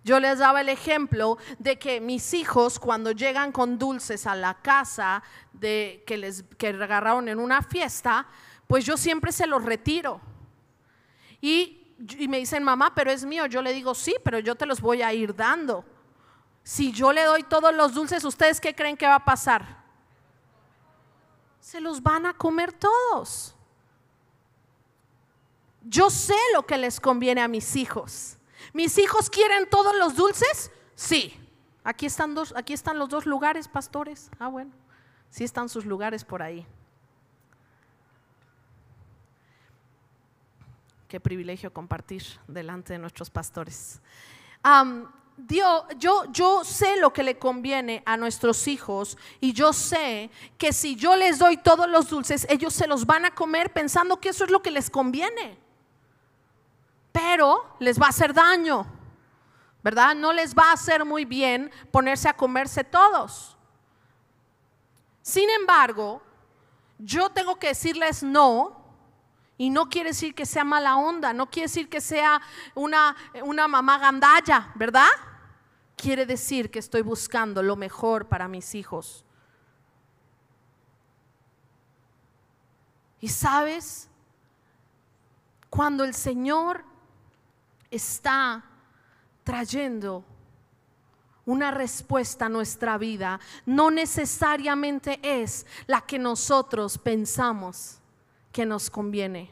Yo 0.04 0.20
les 0.20 0.40
daba 0.40 0.60
el 0.60 0.68
ejemplo 0.68 1.38
de 1.58 1.78
que 1.78 1.98
mis 2.02 2.34
hijos 2.34 2.78
cuando 2.78 3.12
llegan 3.12 3.52
con 3.52 3.78
dulces 3.78 4.26
a 4.26 4.36
la 4.36 4.60
casa 4.60 5.22
de 5.54 6.04
que 6.06 6.18
les 6.18 6.42
que 6.58 6.68
agarraron 6.68 7.26
en 7.26 7.38
una 7.38 7.62
fiesta, 7.62 8.26
pues 8.66 8.84
yo 8.84 8.98
siempre 8.98 9.32
se 9.32 9.46
los 9.46 9.64
retiro. 9.64 10.20
Y, 11.40 11.94
y 12.18 12.28
me 12.28 12.36
dicen, 12.36 12.62
mamá, 12.62 12.94
pero 12.94 13.10
es 13.10 13.24
mío. 13.24 13.46
Yo 13.46 13.62
le 13.62 13.72
digo, 13.72 13.94
sí, 13.94 14.14
pero 14.22 14.40
yo 14.40 14.56
te 14.56 14.66
los 14.66 14.82
voy 14.82 15.00
a 15.00 15.14
ir 15.14 15.34
dando. 15.34 15.86
Si 16.62 16.92
yo 16.92 17.14
le 17.14 17.24
doy 17.24 17.44
todos 17.44 17.74
los 17.74 17.94
dulces, 17.94 18.22
¿ustedes 18.24 18.60
qué 18.60 18.74
creen 18.74 18.98
que 18.98 19.06
va 19.06 19.14
a 19.14 19.24
pasar? 19.24 19.81
Se 21.62 21.80
los 21.80 22.02
van 22.02 22.26
a 22.26 22.34
comer 22.34 22.72
todos. 22.72 23.54
Yo 25.84 26.10
sé 26.10 26.34
lo 26.54 26.66
que 26.66 26.76
les 26.76 27.00
conviene 27.00 27.40
a 27.40 27.48
mis 27.48 27.76
hijos. 27.76 28.36
¿Mis 28.72 28.98
hijos 28.98 29.30
quieren 29.30 29.70
todos 29.70 29.94
los 29.96 30.16
dulces? 30.16 30.72
Sí. 30.96 31.38
Aquí 31.84 32.06
están, 32.06 32.34
dos, 32.34 32.52
aquí 32.56 32.72
están 32.72 32.98
los 32.98 33.08
dos 33.08 33.26
lugares, 33.26 33.68
pastores. 33.68 34.28
Ah, 34.38 34.48
bueno, 34.48 34.72
sí 35.30 35.44
están 35.44 35.68
sus 35.68 35.86
lugares 35.86 36.24
por 36.24 36.42
ahí. 36.42 36.66
Qué 41.08 41.20
privilegio 41.20 41.72
compartir 41.72 42.24
delante 42.48 42.92
de 42.92 42.98
nuestros 42.98 43.30
pastores 43.30 44.00
yo, 45.36 46.24
yo 46.30 46.64
sé 46.64 46.96
lo 46.96 47.12
que 47.12 47.22
le 47.22 47.38
conviene 47.38 48.02
a 48.06 48.16
nuestros 48.16 48.68
hijos 48.68 49.16
y 49.40 49.52
yo 49.52 49.72
sé 49.72 50.30
que 50.58 50.72
si 50.72 50.94
yo 50.94 51.16
les 51.16 51.38
doy 51.38 51.56
todos 51.56 51.88
los 51.88 52.08
dulces, 52.08 52.46
ellos 52.50 52.72
se 52.72 52.86
los 52.86 53.06
van 53.06 53.24
a 53.24 53.34
comer 53.34 53.72
pensando 53.72 54.20
que 54.20 54.28
eso 54.28 54.44
es 54.44 54.50
lo 54.50 54.62
que 54.62 54.70
les 54.70 54.90
conviene. 54.90 55.58
Pero 57.12 57.76
les 57.78 58.00
va 58.00 58.06
a 58.06 58.10
hacer 58.10 58.32
daño, 58.32 58.86
¿verdad? 59.82 60.14
No 60.14 60.32
les 60.32 60.54
va 60.54 60.70
a 60.70 60.74
hacer 60.74 61.04
muy 61.04 61.24
bien 61.24 61.70
ponerse 61.90 62.28
a 62.28 62.36
comerse 62.36 62.84
todos. 62.84 63.56
Sin 65.22 65.48
embargo, 65.50 66.22
yo 66.98 67.30
tengo 67.30 67.58
que 67.58 67.68
decirles 67.68 68.22
no 68.22 68.81
y 69.62 69.70
no 69.70 69.88
quiere 69.88 70.10
decir 70.10 70.34
que 70.34 70.44
sea 70.44 70.64
mala 70.64 70.96
onda, 70.96 71.32
no 71.32 71.48
quiere 71.48 71.68
decir 71.68 71.88
que 71.88 72.00
sea 72.00 72.42
una, 72.74 73.14
una 73.44 73.68
mamá 73.68 73.96
gandalla, 73.96 74.72
¿verdad? 74.74 75.06
Quiere 75.94 76.26
decir 76.26 76.68
que 76.68 76.80
estoy 76.80 77.02
buscando 77.02 77.62
lo 77.62 77.76
mejor 77.76 78.26
para 78.26 78.48
mis 78.48 78.74
hijos. 78.74 79.24
Y 83.20 83.28
sabes, 83.28 84.08
cuando 85.70 86.02
el 86.02 86.14
Señor 86.14 86.84
está 87.88 88.64
trayendo 89.44 90.24
una 91.46 91.70
respuesta 91.70 92.46
a 92.46 92.48
nuestra 92.48 92.98
vida, 92.98 93.38
no 93.64 93.92
necesariamente 93.92 95.20
es 95.22 95.66
la 95.86 96.00
que 96.00 96.18
nosotros 96.18 96.98
pensamos 96.98 98.01
que 98.52 98.66
nos 98.66 98.90
conviene. 98.90 99.50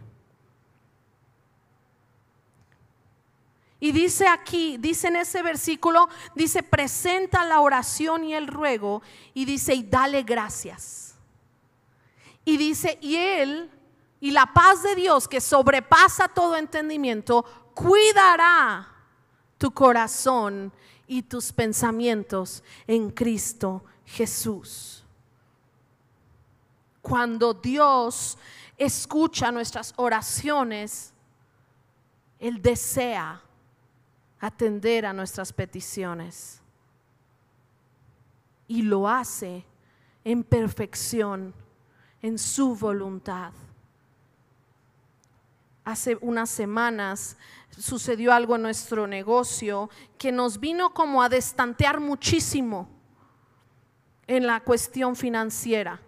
Y 3.83 3.93
dice 3.93 4.29
aquí, 4.29 4.77
dice 4.77 5.09
en 5.09 5.17
ese 5.17 5.43
versículo, 5.43 6.09
dice, 6.35 6.63
presenta 6.63 7.47
la 7.47 7.61
oración 7.61 8.25
y 8.25 8.35
el 8.35 8.47
ruego 8.47 9.01
y 9.33 9.47
dice, 9.47 9.75
y 9.75 9.83
dale 9.83 10.23
gracias. 10.23 11.15
Y 12.45 12.59
dice, 12.59 12.99
y 13.01 13.17
él, 13.17 13.71
y 14.21 14.33
la 14.33 14.53
paz 14.53 14.83
de 14.83 14.95
Dios 14.95 15.27
que 15.27 15.41
sobrepasa 15.41 16.29
todo 16.29 16.57
entendimiento, 16.57 17.43
cuidará 17.73 18.87
tu 19.57 19.71
corazón 19.71 20.71
y 21.07 21.23
tus 21.23 21.51
pensamientos 21.51 22.63
en 22.87 23.11
Cristo 23.11 23.83
Jesús. 24.05 25.05
Cuando 27.01 27.55
Dios 27.55 28.37
escucha 28.81 29.53
nuestras 29.53 29.93
oraciones, 29.97 31.13
Él 32.39 32.63
desea 32.63 33.43
atender 34.41 35.05
a 35.05 35.13
nuestras 35.13 35.53
peticiones. 35.53 36.63
Y 38.67 38.83
lo 38.83 39.07
hace 39.07 39.67
en 40.25 40.43
perfección, 40.43 41.55
en 42.23 42.39
su 42.39 42.75
voluntad. 42.75 43.53
Hace 45.85 46.17
unas 46.23 46.49
semanas 46.49 47.37
sucedió 47.77 48.33
algo 48.33 48.57
en 48.57 48.63
nuestro 48.63 49.07
negocio 49.07 49.91
que 50.17 50.33
nos 50.33 50.59
vino 50.59 50.95
como 50.95 51.23
a 51.23 51.29
destantear 51.29 52.01
muchísimo 52.01 52.89
en 54.27 54.47
la 54.47 54.61
cuestión 54.61 55.17
financiera. 55.17 56.01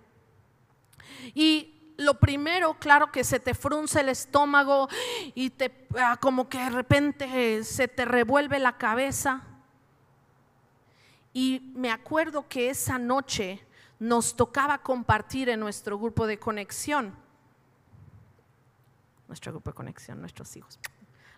Y 1.34 1.71
lo 2.02 2.18
primero, 2.18 2.74
claro 2.78 3.10
que 3.10 3.24
se 3.24 3.40
te 3.40 3.54
frunce 3.54 4.00
el 4.00 4.08
estómago 4.08 4.88
y 5.34 5.50
te 5.50 5.86
ah, 5.98 6.16
como 6.20 6.48
que 6.48 6.58
de 6.58 6.70
repente 6.70 7.64
se 7.64 7.88
te 7.88 8.04
revuelve 8.04 8.58
la 8.58 8.76
cabeza. 8.76 9.42
Y 11.32 11.72
me 11.74 11.90
acuerdo 11.90 12.46
que 12.48 12.68
esa 12.68 12.98
noche 12.98 13.64
nos 13.98 14.36
tocaba 14.36 14.78
compartir 14.78 15.48
en 15.48 15.60
nuestro 15.60 15.98
grupo 15.98 16.26
de 16.26 16.38
conexión. 16.38 17.14
Nuestro 19.28 19.52
grupo 19.52 19.70
de 19.70 19.74
conexión, 19.74 20.20
nuestros 20.20 20.54
hijos. 20.56 20.78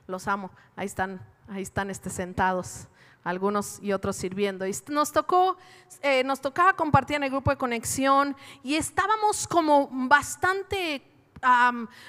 Los 0.06 0.26
amo. 0.26 0.50
Ahí 0.74 0.86
están, 0.86 1.20
ahí 1.48 1.62
están 1.62 1.90
este, 1.90 2.10
sentados 2.10 2.88
algunos 3.24 3.80
y 3.82 3.92
otros 3.92 4.16
sirviendo. 4.16 4.64
Nos 4.88 5.12
tocó, 5.12 5.56
eh, 6.02 6.22
nos 6.24 6.40
tocaba 6.40 6.74
compartir 6.74 7.16
en 7.16 7.24
el 7.24 7.30
grupo 7.30 7.50
de 7.50 7.56
conexión 7.56 8.36
y 8.62 8.76
estábamos 8.76 9.48
como 9.48 9.88
bastante 9.90 11.02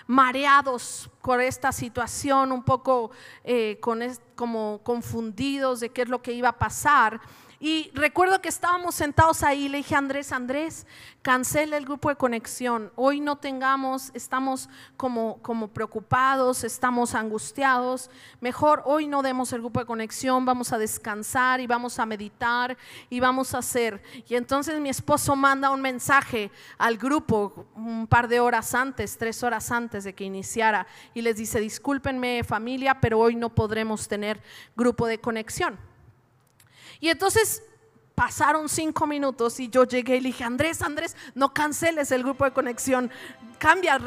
mareados 0.08 1.10
por 1.22 1.42
esta 1.42 1.72
situación, 1.72 2.54
un 2.54 2.64
poco 2.64 3.12
eh, 3.44 3.80
como 4.36 4.80
confundidos 4.84 5.82
de 5.82 5.90
qué 5.90 6.04
es 6.04 6.10
lo 6.10 6.22
que 6.22 6.32
iba 6.32 6.50
a 6.50 6.58
pasar. 6.58 7.20
Y 7.60 7.90
recuerdo 7.94 8.42
que 8.42 8.50
estábamos 8.50 8.96
sentados 8.96 9.42
ahí, 9.42 9.70
le 9.70 9.78
dije 9.78 9.96
a 9.96 10.00
Andrés, 10.00 10.32
Andrés, 10.32 10.86
cancela 11.22 11.78
el 11.78 11.86
grupo 11.86 12.10
de 12.10 12.18
conexión. 12.18 12.92
Hoy 12.96 13.22
no 13.22 13.38
tengamos, 13.38 14.12
estamos 14.14 14.70
como, 14.98 15.42
como 15.42 15.70
preocupados, 15.70 16.64
estamos 16.64 17.16
angustiados. 17.16 18.10
Mejor 18.42 18.84
hoy 18.86 19.08
no 19.08 19.22
demos 19.22 19.54
el 19.54 19.62
grupo 19.62 19.80
de 19.80 19.86
conexión, 19.86 20.46
vamos 20.46 20.74
a 20.74 20.78
descansar 20.78 21.62
y 21.62 21.68
vamos 21.68 21.98
a 21.98 22.06
meditar 22.06 22.78
y 23.10 23.20
vamos 23.20 23.54
a 23.54 23.60
hacer. 23.60 24.04
Y 24.28 24.36
entonces 24.36 24.80
mi 24.82 24.90
esposo 24.90 25.36
manda 25.36 25.72
un 25.72 25.82
mensaje 25.82 26.52
al 26.78 26.98
grupo 26.98 27.66
un 27.76 28.06
par 28.08 28.28
de 28.28 28.40
horas 28.40 28.76
antes, 28.76 29.18
tres 29.18 29.44
horas 29.44 29.72
antes 29.72 30.04
de 30.04 30.14
que 30.14 30.26
iniciara, 30.26 30.86
y 31.14 31.22
les 31.22 31.38
dice, 31.38 31.60
discúlpenme 31.60 32.44
familia, 32.44 33.00
pero 33.00 33.20
hoy 33.20 33.36
no 33.36 33.56
podremos 33.56 34.08
tener 34.08 34.42
grupo 34.76 35.08
de 35.08 35.20
conexión. 35.20 35.95
Y 37.00 37.10
entonces 37.10 37.64
pasaron 38.16 38.70
cinco 38.70 39.06
minutos 39.06 39.60
y 39.60 39.70
yo 39.70 39.84
llegué 39.84 40.16
y 40.16 40.22
le 40.22 40.28
dije, 40.28 40.46
Andrés, 40.46 40.82
Andrés, 40.82 41.16
no 41.36 41.54
canceles 41.54 42.12
el 42.12 42.24
grupo 42.24 42.46
de 42.46 42.52
conexión, 42.52 43.12
cambia, 43.60 44.00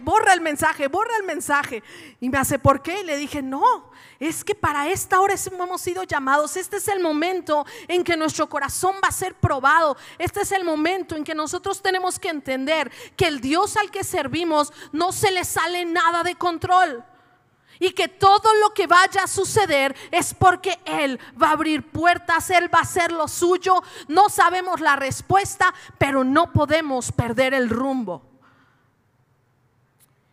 borra 0.00 0.34
el 0.34 0.40
mensaje, 0.40 0.88
borra 0.88 1.16
el 1.20 1.24
mensaje. 1.24 1.82
Y 2.20 2.28
me 2.28 2.38
hace, 2.38 2.58
¿por 2.58 2.82
qué? 2.82 3.00
Y 3.00 3.04
le 3.04 3.16
dije, 3.16 3.40
no, 3.40 3.92
es 4.18 4.42
que 4.44 4.56
para 4.56 4.88
esta 4.88 5.20
hora 5.20 5.34
hemos 5.52 5.80
sido 5.80 6.02
llamados, 6.02 6.56
este 6.56 6.78
es 6.78 6.88
el 6.88 7.00
momento 7.00 7.64
en 7.86 8.02
que 8.02 8.16
nuestro 8.16 8.48
corazón 8.48 8.96
va 9.02 9.08
a 9.08 9.12
ser 9.12 9.34
probado, 9.34 9.96
este 10.18 10.40
es 10.40 10.50
el 10.50 10.64
momento 10.64 11.14
en 11.14 11.22
que 11.22 11.34
nosotros 11.34 11.80
tenemos 11.80 12.18
que 12.18 12.28
entender 12.28 12.90
que 13.16 13.26
el 13.28 13.40
Dios 13.40 13.76
al 13.76 13.92
que 13.92 14.02
servimos 14.02 14.72
no 14.90 15.12
se 15.12 15.30
le 15.30 15.44
sale 15.44 15.84
nada 15.84 16.24
de 16.24 16.34
control 16.34 17.04
y 17.82 17.90
que 17.90 18.06
todo 18.06 18.54
lo 18.60 18.70
que 18.70 18.86
vaya 18.86 19.24
a 19.24 19.26
suceder 19.26 19.96
es 20.12 20.34
porque 20.34 20.78
Él 20.84 21.18
va 21.40 21.48
a 21.48 21.52
abrir 21.52 21.90
puertas, 21.90 22.48
Él 22.50 22.72
va 22.72 22.78
a 22.78 22.82
hacer 22.82 23.10
lo 23.10 23.26
suyo. 23.26 23.82
No 24.06 24.28
sabemos 24.28 24.80
la 24.80 24.94
respuesta, 24.94 25.74
pero 25.98 26.22
no 26.22 26.52
podemos 26.52 27.10
perder 27.10 27.54
el 27.54 27.68
rumbo. 27.68 28.31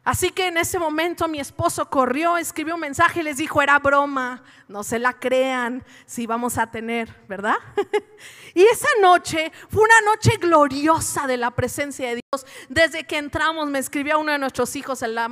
Así 0.09 0.31
que 0.31 0.47
en 0.47 0.57
ese 0.57 0.79
momento 0.79 1.27
mi 1.27 1.39
esposo 1.39 1.87
corrió, 1.87 2.35
escribió 2.35 2.73
un 2.73 2.81
mensaje 2.81 3.19
y 3.19 3.23
les 3.23 3.37
dijo, 3.37 3.61
era 3.61 3.77
broma, 3.77 4.41
no 4.67 4.81
se 4.81 4.97
la 4.97 5.13
crean, 5.13 5.86
si 6.07 6.25
vamos 6.25 6.57
a 6.57 6.65
tener, 6.65 7.15
¿verdad? 7.27 7.57
y 8.55 8.63
esa 8.63 8.88
noche 9.03 9.51
fue 9.69 9.84
una 9.84 10.12
noche 10.12 10.38
gloriosa 10.38 11.27
de 11.27 11.38
la 11.38 11.51
presencia 11.51 12.07
de 12.07 12.15
Dios. 12.15 12.43
Desde 12.69 13.05
que 13.05 13.19
entramos, 13.19 13.69
me 13.69 13.77
escribió 13.77 14.19
uno 14.19 14.31
de 14.31 14.39
nuestros 14.39 14.75
hijos 14.75 15.03
en 15.03 15.13
la, 15.13 15.27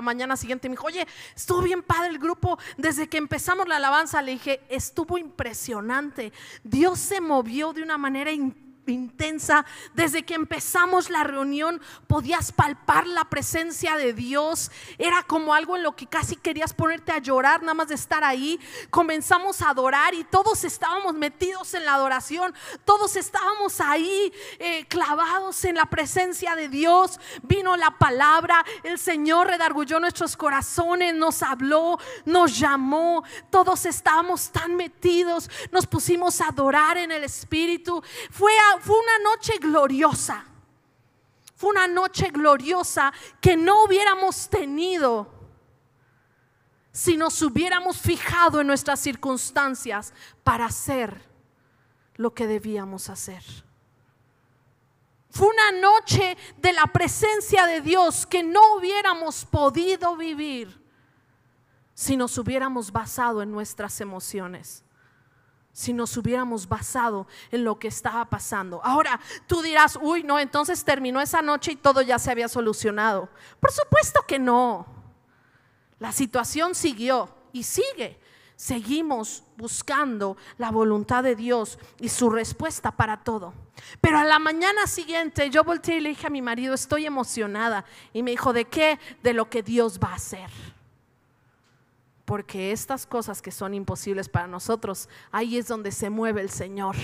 mañana 0.00 0.38
siguiente 0.38 0.66
y 0.66 0.70
me 0.70 0.76
dijo, 0.76 0.86
oye, 0.86 1.06
estuvo 1.36 1.60
bien 1.60 1.82
padre 1.82 2.08
el 2.08 2.18
grupo. 2.18 2.58
Desde 2.78 3.10
que 3.10 3.18
empezamos 3.18 3.68
la 3.68 3.76
alabanza, 3.76 4.22
le 4.22 4.32
dije, 4.32 4.62
estuvo 4.70 5.18
impresionante. 5.18 6.32
Dios 6.64 6.98
se 6.98 7.20
movió 7.20 7.74
de 7.74 7.82
una 7.82 7.98
manera 7.98 8.32
increíble 8.32 8.61
intensa. 8.90 9.64
Desde 9.94 10.24
que 10.24 10.34
empezamos 10.34 11.10
la 11.10 11.24
reunión 11.24 11.80
podías 12.06 12.52
palpar 12.52 13.06
la 13.06 13.24
presencia 13.24 13.96
de 13.96 14.12
Dios. 14.12 14.70
Era 14.98 15.22
como 15.22 15.54
algo 15.54 15.76
en 15.76 15.82
lo 15.82 15.94
que 15.94 16.06
casi 16.06 16.36
querías 16.36 16.74
ponerte 16.74 17.12
a 17.12 17.18
llorar 17.18 17.62
nada 17.62 17.74
más 17.74 17.88
de 17.88 17.94
estar 17.94 18.24
ahí. 18.24 18.58
Comenzamos 18.90 19.62
a 19.62 19.70
adorar 19.70 20.14
y 20.14 20.24
todos 20.24 20.64
estábamos 20.64 21.14
metidos 21.14 21.74
en 21.74 21.84
la 21.84 21.94
adoración. 21.94 22.54
Todos 22.84 23.16
estábamos 23.16 23.80
ahí 23.80 24.32
eh, 24.58 24.84
clavados 24.86 25.64
en 25.64 25.76
la 25.76 25.86
presencia 25.86 26.56
de 26.56 26.68
Dios. 26.68 27.20
Vino 27.42 27.76
la 27.76 27.98
palabra. 27.98 28.64
El 28.82 28.98
Señor 28.98 29.46
redargulló 29.46 30.00
nuestros 30.00 30.36
corazones, 30.36 31.14
nos 31.14 31.42
habló, 31.42 31.98
nos 32.24 32.58
llamó. 32.58 33.22
Todos 33.50 33.86
estábamos 33.86 34.50
tan 34.50 34.76
metidos. 34.76 35.50
Nos 35.70 35.86
pusimos 35.86 36.40
a 36.40 36.48
adorar 36.48 36.98
en 36.98 37.12
el 37.12 37.24
Espíritu. 37.24 38.02
Fue 38.30 38.52
a 38.52 38.71
fue 38.80 38.98
una 38.98 39.18
noche 39.30 39.58
gloriosa. 39.58 40.44
Fue 41.56 41.70
una 41.70 41.86
noche 41.86 42.30
gloriosa 42.30 43.12
que 43.40 43.56
no 43.56 43.84
hubiéramos 43.84 44.48
tenido 44.48 45.30
si 46.90 47.16
nos 47.16 47.40
hubiéramos 47.40 47.98
fijado 47.98 48.60
en 48.60 48.66
nuestras 48.66 49.00
circunstancias 49.00 50.12
para 50.44 50.66
hacer 50.66 51.22
lo 52.16 52.34
que 52.34 52.46
debíamos 52.46 53.08
hacer. 53.08 53.42
Fue 55.30 55.48
una 55.48 55.80
noche 55.80 56.36
de 56.58 56.72
la 56.72 56.86
presencia 56.86 57.64
de 57.66 57.80
Dios 57.80 58.26
que 58.26 58.42
no 58.42 58.74
hubiéramos 58.74 59.46
podido 59.46 60.16
vivir 60.16 60.82
si 61.94 62.16
nos 62.16 62.36
hubiéramos 62.36 62.92
basado 62.92 63.40
en 63.40 63.50
nuestras 63.50 64.00
emociones 64.00 64.84
si 65.82 65.92
nos 65.92 66.16
hubiéramos 66.16 66.68
basado 66.68 67.26
en 67.50 67.64
lo 67.64 67.78
que 67.78 67.88
estaba 67.88 68.24
pasando. 68.26 68.80
Ahora, 68.84 69.20
tú 69.46 69.62
dirás, 69.62 69.98
uy, 70.00 70.22
no, 70.22 70.38
entonces 70.38 70.84
terminó 70.84 71.20
esa 71.20 71.42
noche 71.42 71.72
y 71.72 71.76
todo 71.76 72.02
ya 72.02 72.18
se 72.18 72.30
había 72.30 72.48
solucionado. 72.48 73.28
Por 73.60 73.72
supuesto 73.72 74.20
que 74.26 74.38
no. 74.38 74.86
La 75.98 76.12
situación 76.12 76.74
siguió 76.74 77.28
y 77.52 77.64
sigue. 77.64 78.20
Seguimos 78.54 79.42
buscando 79.56 80.36
la 80.56 80.70
voluntad 80.70 81.24
de 81.24 81.34
Dios 81.34 81.78
y 81.98 82.08
su 82.08 82.30
respuesta 82.30 82.92
para 82.92 83.24
todo. 83.24 83.52
Pero 84.00 84.18
a 84.18 84.24
la 84.24 84.38
mañana 84.38 84.86
siguiente 84.86 85.50
yo 85.50 85.64
volteé 85.64 85.96
y 85.96 86.00
le 86.00 86.10
dije 86.10 86.28
a 86.28 86.30
mi 86.30 86.42
marido, 86.42 86.74
estoy 86.74 87.06
emocionada. 87.06 87.84
Y 88.12 88.22
me 88.22 88.30
dijo, 88.30 88.52
¿de 88.52 88.66
qué? 88.66 89.00
De 89.24 89.32
lo 89.32 89.50
que 89.50 89.64
Dios 89.64 89.98
va 89.98 90.10
a 90.10 90.14
hacer 90.14 90.48
porque 92.32 92.72
estas 92.72 93.04
cosas 93.04 93.42
que 93.42 93.50
son 93.50 93.74
imposibles 93.74 94.26
para 94.26 94.46
nosotros, 94.46 95.06
ahí 95.30 95.58
es 95.58 95.68
donde 95.68 95.92
se 95.92 96.08
mueve 96.08 96.40
el 96.40 96.48
Señor. 96.48 96.96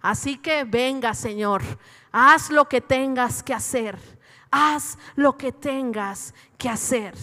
Así 0.00 0.36
que 0.36 0.64
venga, 0.64 1.14
Señor, 1.14 1.62
haz 2.10 2.50
lo 2.50 2.68
que 2.68 2.80
tengas 2.80 3.40
que 3.44 3.54
hacer, 3.54 3.96
haz 4.50 4.98
lo 5.14 5.36
que 5.36 5.52
tengas 5.52 6.34
que 6.58 6.68
hacer. 6.68 7.14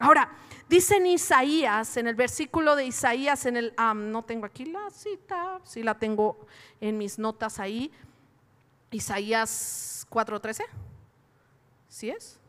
Ahora, 0.00 0.28
dice 0.68 0.98
Isaías, 1.06 1.96
en 1.96 2.08
el 2.08 2.16
versículo 2.16 2.74
de 2.74 2.86
Isaías, 2.86 3.46
en 3.46 3.56
el, 3.56 3.72
no 3.94 4.24
tengo 4.24 4.44
aquí 4.44 4.64
la 4.64 4.90
cita, 4.90 5.60
sí 5.62 5.84
la 5.84 6.00
tengo 6.00 6.48
en 6.80 6.98
mis 6.98 7.16
notas 7.16 7.60
ahí, 7.60 7.92
Isaías 8.90 10.04
4:13, 10.10 10.64
¿sí 11.88 12.10
es? 12.10 12.39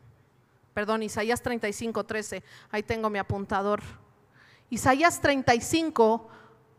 Perdón, 0.74 1.02
Isaías 1.02 1.42
35, 1.42 2.04
13. 2.04 2.42
Ahí 2.70 2.82
tengo 2.82 3.10
mi 3.10 3.18
apuntador. 3.18 3.82
Isaías 4.70 5.20
35, 5.20 6.28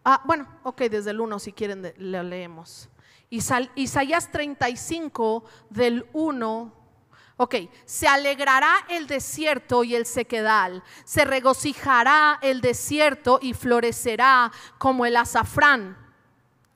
ah, 0.04 0.22
bueno, 0.26 0.48
ok, 0.64 0.82
desde 0.84 1.12
el 1.12 1.22
1 1.22 1.40
si 1.40 1.54
quieren 1.54 1.94
lo 1.98 2.24
leemos. 2.24 2.90
Isaías 3.30 4.32
35 4.32 5.44
del 5.70 6.06
1 6.14 6.84
Ok, 7.36 7.56
se 7.86 8.08
alegrará 8.08 8.86
el 8.90 9.08
desierto 9.08 9.84
y 9.84 9.96
el 9.96 10.06
sequedal, 10.06 10.84
se 11.04 11.26
regocijará 11.26 12.38
el 12.44 12.62
desierto 12.62 13.40
y 13.42 13.54
florecerá 13.54 14.52
como 14.78 15.06
el 15.08 15.18
azafrán. 15.18 15.98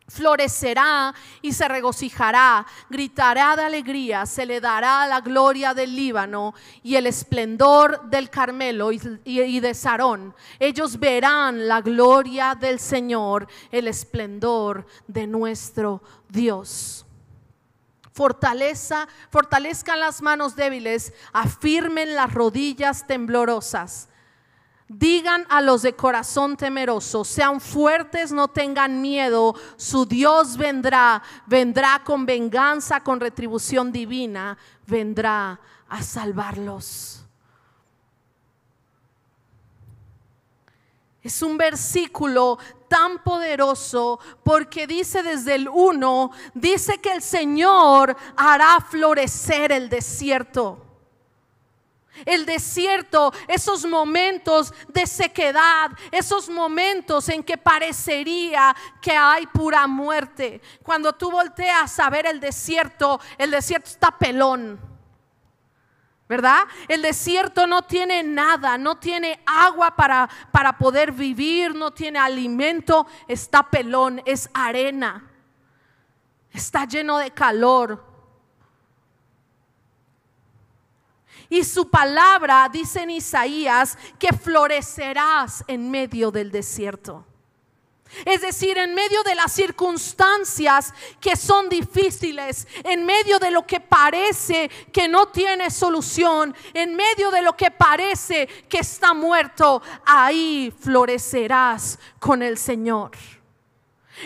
Florecerá 0.08 1.14
y 1.42 1.52
se 1.52 1.68
regocijará, 1.68 2.66
gritará 2.90 3.56
de 3.56 3.64
alegría, 3.64 4.26
se 4.26 4.46
le 4.46 4.62
dará 4.62 5.06
la 5.08 5.22
gloria 5.22 5.74
del 5.74 5.96
Líbano 5.96 6.54
y 6.82 6.96
el 6.96 7.08
esplendor 7.08 8.10
del 8.10 8.30
Carmelo 8.30 8.92
y, 8.92 9.60
de 9.60 9.74
Sarón. 9.74 10.34
Ellos 10.60 11.00
verán 11.00 11.68
la 11.68 11.82
gloria 11.82 12.56
del 12.56 12.80
Señor, 12.80 13.48
el 13.72 13.88
esplendor 13.88 14.86
de 15.08 15.28
nuestro 15.28 16.02
Dios. 16.30 17.06
Fortaleza, 18.14 19.08
fortalezcan 19.30 20.00
las 20.00 20.22
manos 20.22 20.56
débiles, 20.56 21.14
afirmen 21.34 22.16
las 22.16 22.34
rodillas 22.34 23.06
temblorosas 23.06 24.10
Digan 24.90 25.46
a 25.50 25.60
los 25.60 25.82
de 25.82 25.98
corazón 25.98 26.56
temeroso, 26.56 27.26
sean 27.26 27.60
fuertes, 27.60 28.32
no 28.32 28.48
tengan 28.48 29.02
miedo, 29.02 29.54
su 29.76 30.06
Dios 30.06 30.56
vendrá, 30.56 31.22
vendrá 31.46 32.02
con 32.06 32.26
venganza, 32.26 33.02
con 33.04 33.20
retribución 33.20 33.92
divina, 33.92 34.58
vendrá 34.86 35.60
a 35.90 36.02
salvarlos. 36.02 37.26
Es 41.22 41.42
un 41.42 41.58
versículo 41.58 42.58
tan 42.88 43.22
poderoso 43.22 44.18
porque 44.44 44.88
dice 44.88 45.22
desde 45.22 45.56
el 45.56 45.68
1, 45.68 46.32
dice 46.54 47.00
que 47.00 47.12
el 47.12 47.22
Señor 47.22 48.16
hará 48.38 48.80
florecer 48.80 49.74
el 49.74 49.90
desierto. 49.90 50.87
El 52.26 52.46
desierto, 52.46 53.34
esos 53.48 53.86
momentos 53.86 54.74
de 54.88 55.06
sequedad, 55.08 55.92
esos 56.12 56.50
momentos 56.50 57.30
en 57.30 57.44
que 57.44 57.58
parecería 57.58 58.76
que 59.02 59.12
hay 59.12 59.48
pura 59.48 59.88
muerte. 59.88 60.62
Cuando 60.84 61.14
tú 61.14 61.32
volteas 61.32 62.00
a 62.00 62.10
ver 62.10 62.26
el 62.26 62.40
desierto, 62.40 63.20
el 63.38 63.52
desierto 63.52 63.90
está 63.90 64.12
pelón. 64.12 64.80
¿Verdad? 66.28 66.64
El 66.90 67.02
desierto 67.02 67.68
no 67.68 67.84
tiene 67.84 68.22
nada, 68.22 68.78
no 68.78 68.98
tiene 68.98 69.40
agua 69.46 69.96
para, 69.96 70.30
para 70.52 70.78
poder 70.78 71.14
vivir, 71.14 71.74
no 71.74 71.92
tiene 71.92 72.20
alimento, 72.20 73.08
está 73.30 73.70
pelón, 73.70 74.22
es 74.26 74.50
arena, 74.54 75.32
está 76.52 76.84
lleno 76.86 77.18
de 77.18 77.32
calor. 77.32 78.07
Y 81.50 81.64
su 81.64 81.90
palabra, 81.90 82.70
dice 82.72 83.02
en 83.02 83.12
Isaías, 83.12 83.98
que 84.20 84.34
florecerás 84.34 85.64
en 85.68 85.90
medio 85.90 86.32
del 86.32 86.52
desierto. 86.52 87.26
Es 88.26 88.42
decir, 88.42 88.78
en 88.78 88.94
medio 88.94 89.22
de 89.24 89.36
las 89.36 89.52
circunstancias 89.52 90.94
que 91.20 91.36
son 91.36 91.70
difíciles, 91.70 92.68
en 92.84 93.06
medio 93.06 93.40
de 93.40 93.52
lo 93.52 93.66
que 93.66 93.80
parece 93.80 94.70
que 94.92 95.08
no 95.08 95.28
tiene 95.28 95.70
solución, 95.70 96.56
en 96.74 96.96
medio 96.96 97.32
de 97.32 97.42
lo 97.42 97.56
que 97.56 97.72
parece 97.72 98.48
que 98.70 98.80
está 98.80 99.14
muerto, 99.14 99.82
ahí 100.06 100.74
florecerás 100.80 102.00
con 102.20 102.42
el 102.42 102.58
Señor. 102.58 103.12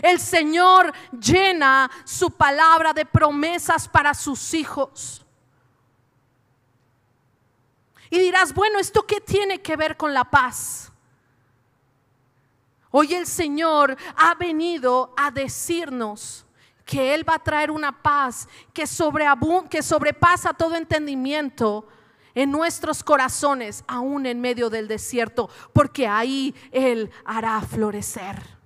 El 0.02 0.20
Señor 0.20 0.94
llena 1.12 1.90
su 2.06 2.32
palabra 2.32 2.94
de 2.94 3.06
promesas 3.06 3.88
para 3.88 4.14
sus 4.14 4.54
hijos. 4.54 5.21
Y 8.12 8.20
dirás, 8.20 8.54
bueno, 8.54 8.78
¿esto 8.78 9.08
qué 9.08 9.22
tiene 9.22 9.62
que 9.62 9.78
ver 9.78 9.98
con 9.98 10.14
la 10.14 10.26
paz? 10.26 10.92
Hoy 12.92 13.14
el 13.14 13.26
Señor 13.26 13.96
ha 14.18 14.36
venido 14.36 15.14
a 15.16 15.32
decirnos 15.32 16.46
que 16.86 17.14
Él 17.14 17.28
va 17.28 17.36
a 17.36 17.44
traer 17.44 17.72
una 17.72 18.04
paz 18.04 18.50
que, 18.74 18.84
que 19.70 19.82
sobrepasa 19.82 20.54
todo 20.54 20.76
entendimiento 20.76 21.88
en 22.36 22.52
nuestros 22.52 23.02
corazones, 23.02 23.86
aún 23.88 24.26
en 24.26 24.42
medio 24.42 24.70
del 24.70 24.90
desierto, 24.90 25.50
porque 25.72 26.06
ahí 26.06 26.54
Él 26.72 27.10
hará 27.24 27.62
florecer 27.62 28.61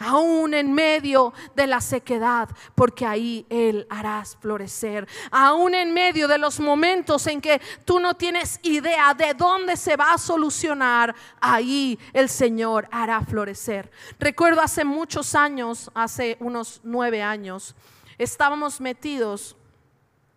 aún 0.00 0.54
en 0.54 0.72
medio 0.72 1.32
de 1.54 1.66
la 1.66 1.80
sequedad, 1.80 2.48
porque 2.74 3.06
ahí 3.06 3.46
Él 3.48 3.86
harás 3.90 4.36
florecer, 4.40 5.06
aún 5.30 5.74
en 5.74 5.92
medio 5.92 6.26
de 6.26 6.38
los 6.38 6.58
momentos 6.58 7.26
en 7.26 7.40
que 7.40 7.60
tú 7.84 8.00
no 8.00 8.14
tienes 8.14 8.58
idea 8.62 9.14
de 9.14 9.34
dónde 9.34 9.76
se 9.76 9.96
va 9.96 10.14
a 10.14 10.18
solucionar, 10.18 11.14
ahí 11.40 11.98
el 12.12 12.28
Señor 12.28 12.88
hará 12.90 13.20
florecer. 13.20 13.90
Recuerdo 14.18 14.62
hace 14.62 14.84
muchos 14.84 15.34
años, 15.34 15.90
hace 15.94 16.36
unos 16.40 16.80
nueve 16.82 17.22
años, 17.22 17.76
estábamos 18.18 18.80
metidos 18.80 19.54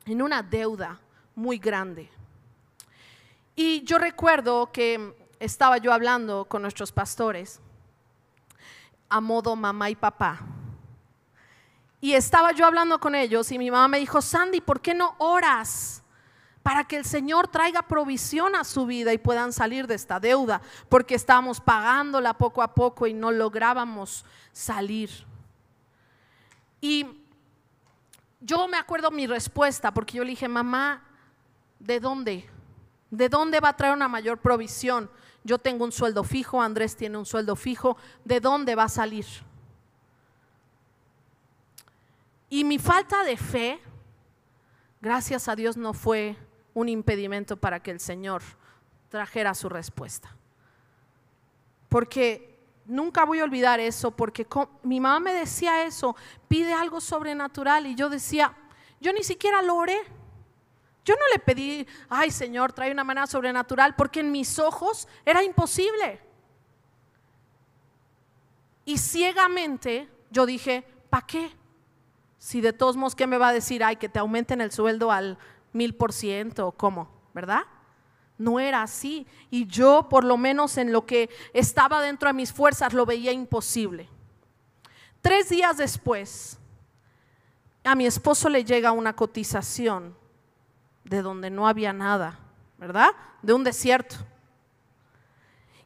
en 0.06 0.21
una 0.21 0.43
deuda 0.43 0.99
muy 1.36 1.58
grande. 1.58 2.10
Y 3.56 3.84
yo 3.84 3.97
recuerdo 3.97 4.71
que 4.71 5.13
estaba 5.39 5.78
yo 5.78 5.93
hablando 5.93 6.45
con 6.45 6.62
nuestros 6.62 6.91
pastores 6.91 7.62
a 9.13 9.21
modo 9.21 9.56
mamá 9.56 9.91
y 9.91 9.95
papá. 9.95 10.39
Y 12.02 12.13
estaba 12.13 12.52
yo 12.52 12.65
hablando 12.65 12.99
con 12.99 13.13
ellos 13.13 13.52
y 13.52 13.60
mi 13.60 13.69
mamá 13.69 13.88
me 13.88 13.99
dijo, 13.99 14.23
Sandy, 14.23 14.60
¿por 14.60 14.82
qué 14.82 14.95
no 14.95 15.13
oras? 15.19 16.02
Para 16.63 16.84
que 16.86 16.95
el 16.95 17.06
Señor 17.06 17.47
traiga 17.47 17.84
provisión 17.84 18.56
a 18.56 18.63
su 18.63 18.88
vida 18.88 19.13
y 19.13 19.19
puedan 19.19 19.54
salir 19.54 19.86
de 19.86 19.93
esta 19.93 20.19
deuda, 20.19 20.63
porque 20.89 21.13
estábamos 21.13 21.62
pagándola 21.62 22.34
poco 22.34 22.63
a 22.63 22.73
poco 22.73 23.06
y 23.06 23.13
no 23.13 23.32
lográbamos 23.32 24.26
salir. 24.52 25.12
Y 26.82 27.06
yo 28.41 28.67
me 28.67 28.78
acuerdo 28.78 29.12
mi 29.12 29.28
respuesta, 29.28 29.93
porque 29.93 30.17
yo 30.17 30.23
le 30.23 30.32
dije, 30.32 30.47
mamá, 30.47 31.04
¿de 31.78 31.99
dónde? 31.99 32.49
¿De 33.12 33.30
dónde 33.30 33.60
va 33.60 33.69
a 33.69 33.78
traer 33.78 33.93
una 33.93 34.08
mayor 34.08 34.39
provisión? 34.39 35.08
Yo 35.43 35.58
tengo 35.58 35.84
un 35.84 35.91
sueldo 35.91 36.23
fijo, 36.23 36.62
Andrés 36.62 36.95
tiene 36.95 37.17
un 37.17 37.25
sueldo 37.25 37.56
fijo, 37.56 37.97
¿de 38.23 38.39
dónde 38.39 38.75
va 38.75 38.84
a 38.84 38.89
salir? 38.89 39.25
Y 42.49 42.63
mi 42.63 42.79
falta 42.79 43.23
de 43.23 43.36
fe, 43.36 43.79
gracias 45.01 45.47
a 45.47 45.56
Dios, 45.56 45.75
no 45.75 45.93
fue 45.93 46.38
un 46.73 46.88
impedimento 46.88 47.58
para 47.58 47.82
que 47.82 47.91
el 47.91 47.99
Señor 47.99 48.41
trajera 49.10 49.53
su 49.53 49.69
respuesta. 49.69 50.36
Porque 51.89 52.60
nunca 52.86 53.25
voy 53.25 53.39
a 53.39 53.43
olvidar 53.43 53.79
eso, 53.79 54.12
porque 54.12 54.47
mi 54.84 54.99
mamá 54.99 55.19
me 55.19 55.34
decía 55.34 55.84
eso, 55.86 56.15
pide 56.47 56.73
algo 56.73 57.01
sobrenatural 57.01 57.88
y 57.88 57.95
yo 57.95 58.10
decía, 58.10 58.56
yo 58.99 59.13
ni 59.13 59.23
siquiera 59.23 59.62
lo 59.62 59.75
oré. 59.75 59.99
Yo 61.05 61.15
no 61.15 61.21
le 61.33 61.39
pedí, 61.39 61.85
ay 62.09 62.31
Señor, 62.31 62.71
trae 62.71 62.91
una 62.91 63.03
manera 63.03 63.27
sobrenatural, 63.27 63.95
porque 63.95 64.21
en 64.21 64.31
mis 64.31 64.57
ojos 64.59 65.07
era 65.25 65.43
imposible. 65.43 66.21
Y 68.85 68.97
ciegamente 68.97 70.09
yo 70.31 70.45
dije, 70.45 70.85
¿para 71.09 71.25
qué? 71.25 71.51
Si 72.37 72.61
de 72.61 72.73
todos 72.73 72.97
modos, 72.97 73.15
¿qué 73.15 73.27
me 73.27 73.37
va 73.37 73.49
a 73.49 73.53
decir? 73.53 73.83
Ay, 73.83 73.95
que 73.95 74.09
te 74.09 74.19
aumenten 74.19 74.61
el 74.61 74.71
sueldo 74.71 75.11
al 75.11 75.37
mil 75.71 75.95
por 75.95 76.11
ciento, 76.11 76.71
¿cómo? 76.73 77.09
¿Verdad? 77.33 77.63
No 78.37 78.59
era 78.59 78.81
así. 78.81 79.27
Y 79.49 79.65
yo, 79.67 80.07
por 80.09 80.23
lo 80.23 80.37
menos 80.37 80.77
en 80.77 80.91
lo 80.91 81.05
que 81.05 81.29
estaba 81.53 82.01
dentro 82.01 82.27
de 82.27 82.33
mis 82.33 82.51
fuerzas, 82.51 82.93
lo 82.93 83.05
veía 83.05 83.31
imposible. 83.31 84.09
Tres 85.21 85.49
días 85.49 85.77
después, 85.77 86.57
a 87.83 87.95
mi 87.95 88.05
esposo 88.05 88.49
le 88.49 88.65
llega 88.65 88.91
una 88.91 89.15
cotización 89.15 90.15
de 91.03 91.21
donde 91.21 91.49
no 91.49 91.67
había 91.67 91.93
nada, 91.93 92.39
¿verdad? 92.77 93.11
De 93.41 93.53
un 93.53 93.63
desierto. 93.63 94.15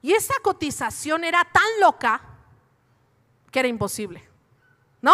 Y 0.01 0.13
esa 0.13 0.36
cotización 0.41 1.23
era 1.23 1.43
tan 1.43 1.63
loca 1.82 2.21
que 3.51 3.60
era 3.60 3.67
imposible, 3.67 4.27
¿no? 5.01 5.13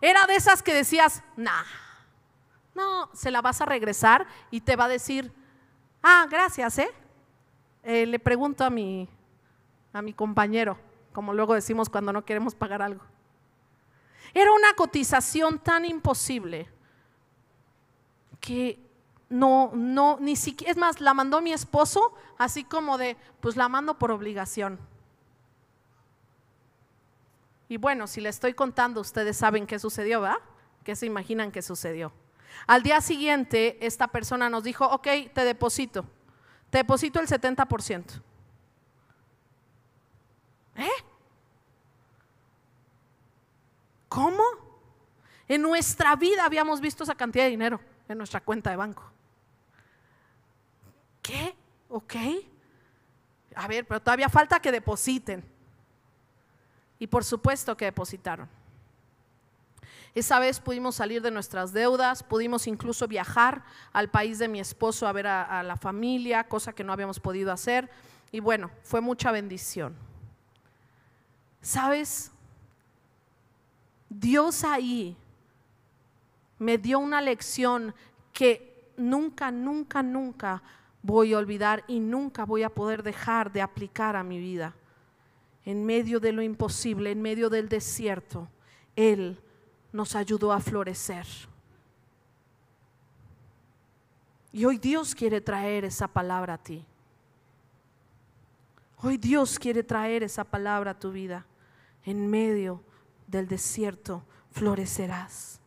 Era 0.00 0.26
de 0.26 0.36
esas 0.36 0.62
que 0.62 0.72
decías, 0.72 1.22
nah, 1.36 1.64
no, 2.74 3.10
se 3.12 3.30
la 3.30 3.42
vas 3.42 3.60
a 3.60 3.66
regresar 3.66 4.26
y 4.50 4.60
te 4.60 4.76
va 4.76 4.84
a 4.84 4.88
decir, 4.88 5.32
ah, 6.02 6.26
gracias, 6.30 6.78
¿eh? 6.78 6.90
eh 7.82 8.06
le 8.06 8.18
pregunto 8.18 8.64
a 8.64 8.70
mi, 8.70 9.08
a 9.92 10.00
mi 10.00 10.12
compañero, 10.12 10.78
como 11.12 11.34
luego 11.34 11.54
decimos 11.54 11.88
cuando 11.88 12.12
no 12.12 12.24
queremos 12.24 12.54
pagar 12.54 12.80
algo. 12.82 13.04
Era 14.32 14.52
una 14.52 14.72
cotización 14.74 15.58
tan 15.58 15.84
imposible 15.84 16.68
que 18.40 18.89
no, 19.30 19.70
no, 19.74 20.18
ni 20.20 20.36
siquiera, 20.36 20.72
es 20.72 20.76
más, 20.76 21.00
la 21.00 21.14
mandó 21.14 21.40
mi 21.40 21.52
esposo, 21.52 22.12
así 22.36 22.64
como 22.64 22.98
de, 22.98 23.16
pues 23.40 23.56
la 23.56 23.68
mando 23.68 23.98
por 23.98 24.10
obligación. 24.10 24.78
Y 27.68 27.76
bueno, 27.76 28.08
si 28.08 28.20
le 28.20 28.28
estoy 28.28 28.52
contando, 28.52 29.00
ustedes 29.00 29.36
saben 29.36 29.66
qué 29.66 29.78
sucedió, 29.78 30.20
¿va? 30.20 30.40
¿Qué 30.82 30.96
se 30.96 31.06
imaginan 31.06 31.52
que 31.52 31.62
sucedió? 31.62 32.12
Al 32.66 32.82
día 32.82 33.00
siguiente, 33.00 33.78
esta 33.86 34.08
persona 34.08 34.50
nos 34.50 34.64
dijo, 34.64 34.84
ok, 34.86 35.06
te 35.32 35.44
deposito, 35.44 36.04
te 36.68 36.78
deposito 36.78 37.20
el 37.20 37.28
70%. 37.28 38.20
¿Eh? 40.76 40.88
¿Cómo? 44.08 44.42
En 45.46 45.62
nuestra 45.62 46.16
vida 46.16 46.44
habíamos 46.44 46.80
visto 46.80 47.04
esa 47.04 47.14
cantidad 47.14 47.44
de 47.44 47.50
dinero 47.50 47.80
en 48.08 48.18
nuestra 48.18 48.40
cuenta 48.40 48.70
de 48.70 48.76
banco. 48.76 49.04
¿Qué? 51.30 51.54
¿Ok? 51.88 52.14
A 53.54 53.68
ver, 53.68 53.86
pero 53.86 54.00
todavía 54.00 54.28
falta 54.28 54.58
que 54.58 54.72
depositen. 54.72 55.44
Y 56.98 57.06
por 57.06 57.24
supuesto 57.24 57.76
que 57.76 57.84
depositaron. 57.84 58.48
Esa 60.12 60.40
vez 60.40 60.58
pudimos 60.58 60.96
salir 60.96 61.22
de 61.22 61.30
nuestras 61.30 61.72
deudas, 61.72 62.24
pudimos 62.24 62.66
incluso 62.66 63.06
viajar 63.06 63.62
al 63.92 64.10
país 64.10 64.40
de 64.40 64.48
mi 64.48 64.58
esposo 64.58 65.06
a 65.06 65.12
ver 65.12 65.28
a, 65.28 65.60
a, 65.60 65.62
la 65.62 65.76
familia, 65.76 66.48
cosa 66.48 66.72
que 66.72 66.82
no 66.82 66.92
habíamos 66.92 67.20
podido 67.20 67.52
hacer. 67.52 67.88
Y 68.32 68.40
bueno, 68.40 68.72
fue 68.82 69.00
mucha 69.00 69.30
bendición. 69.30 69.94
¿Sabes? 71.62 72.32
Dios 74.08 74.64
ahí 74.64 75.16
me 76.58 76.76
dio 76.76 76.98
una 76.98 77.20
lección 77.20 77.94
que 78.32 78.90
nunca, 78.96 79.52
nunca, 79.52 80.02
nunca 80.02 80.60
voy 81.02 81.32
a 81.32 81.38
olvidar 81.38 81.84
y 81.86 82.00
nunca 82.00 82.44
voy 82.44 82.62
a 82.62 82.70
poder 82.70 83.02
dejar 83.02 83.52
de 83.52 83.62
aplicar 83.62 84.16
a 84.16 84.24
mi 84.24 84.38
vida. 84.38 84.74
En 85.64 85.84
medio 85.84 86.20
de 86.20 86.32
lo 86.32 86.42
imposible, 86.42 87.10
en 87.10 87.22
medio 87.22 87.50
del 87.50 87.68
desierto, 87.68 88.48
Él 88.96 89.40
nos 89.92 90.14
ayudó 90.16 90.52
a 90.52 90.60
florecer. 90.60 91.26
Y 94.52 94.64
hoy 94.64 94.78
Dios 94.78 95.14
quiere 95.14 95.40
traer 95.40 95.84
esa 95.84 96.08
palabra 96.08 96.54
a 96.54 96.58
ti. 96.58 96.84
Hoy 99.02 99.16
Dios 99.16 99.58
quiere 99.58 99.82
traer 99.82 100.22
esa 100.22 100.44
palabra 100.44 100.92
a 100.92 100.98
tu 100.98 101.12
vida. 101.12 101.46
En 102.04 102.28
medio 102.28 102.82
del 103.26 103.46
desierto 103.46 104.24
florecerás. 104.50 105.59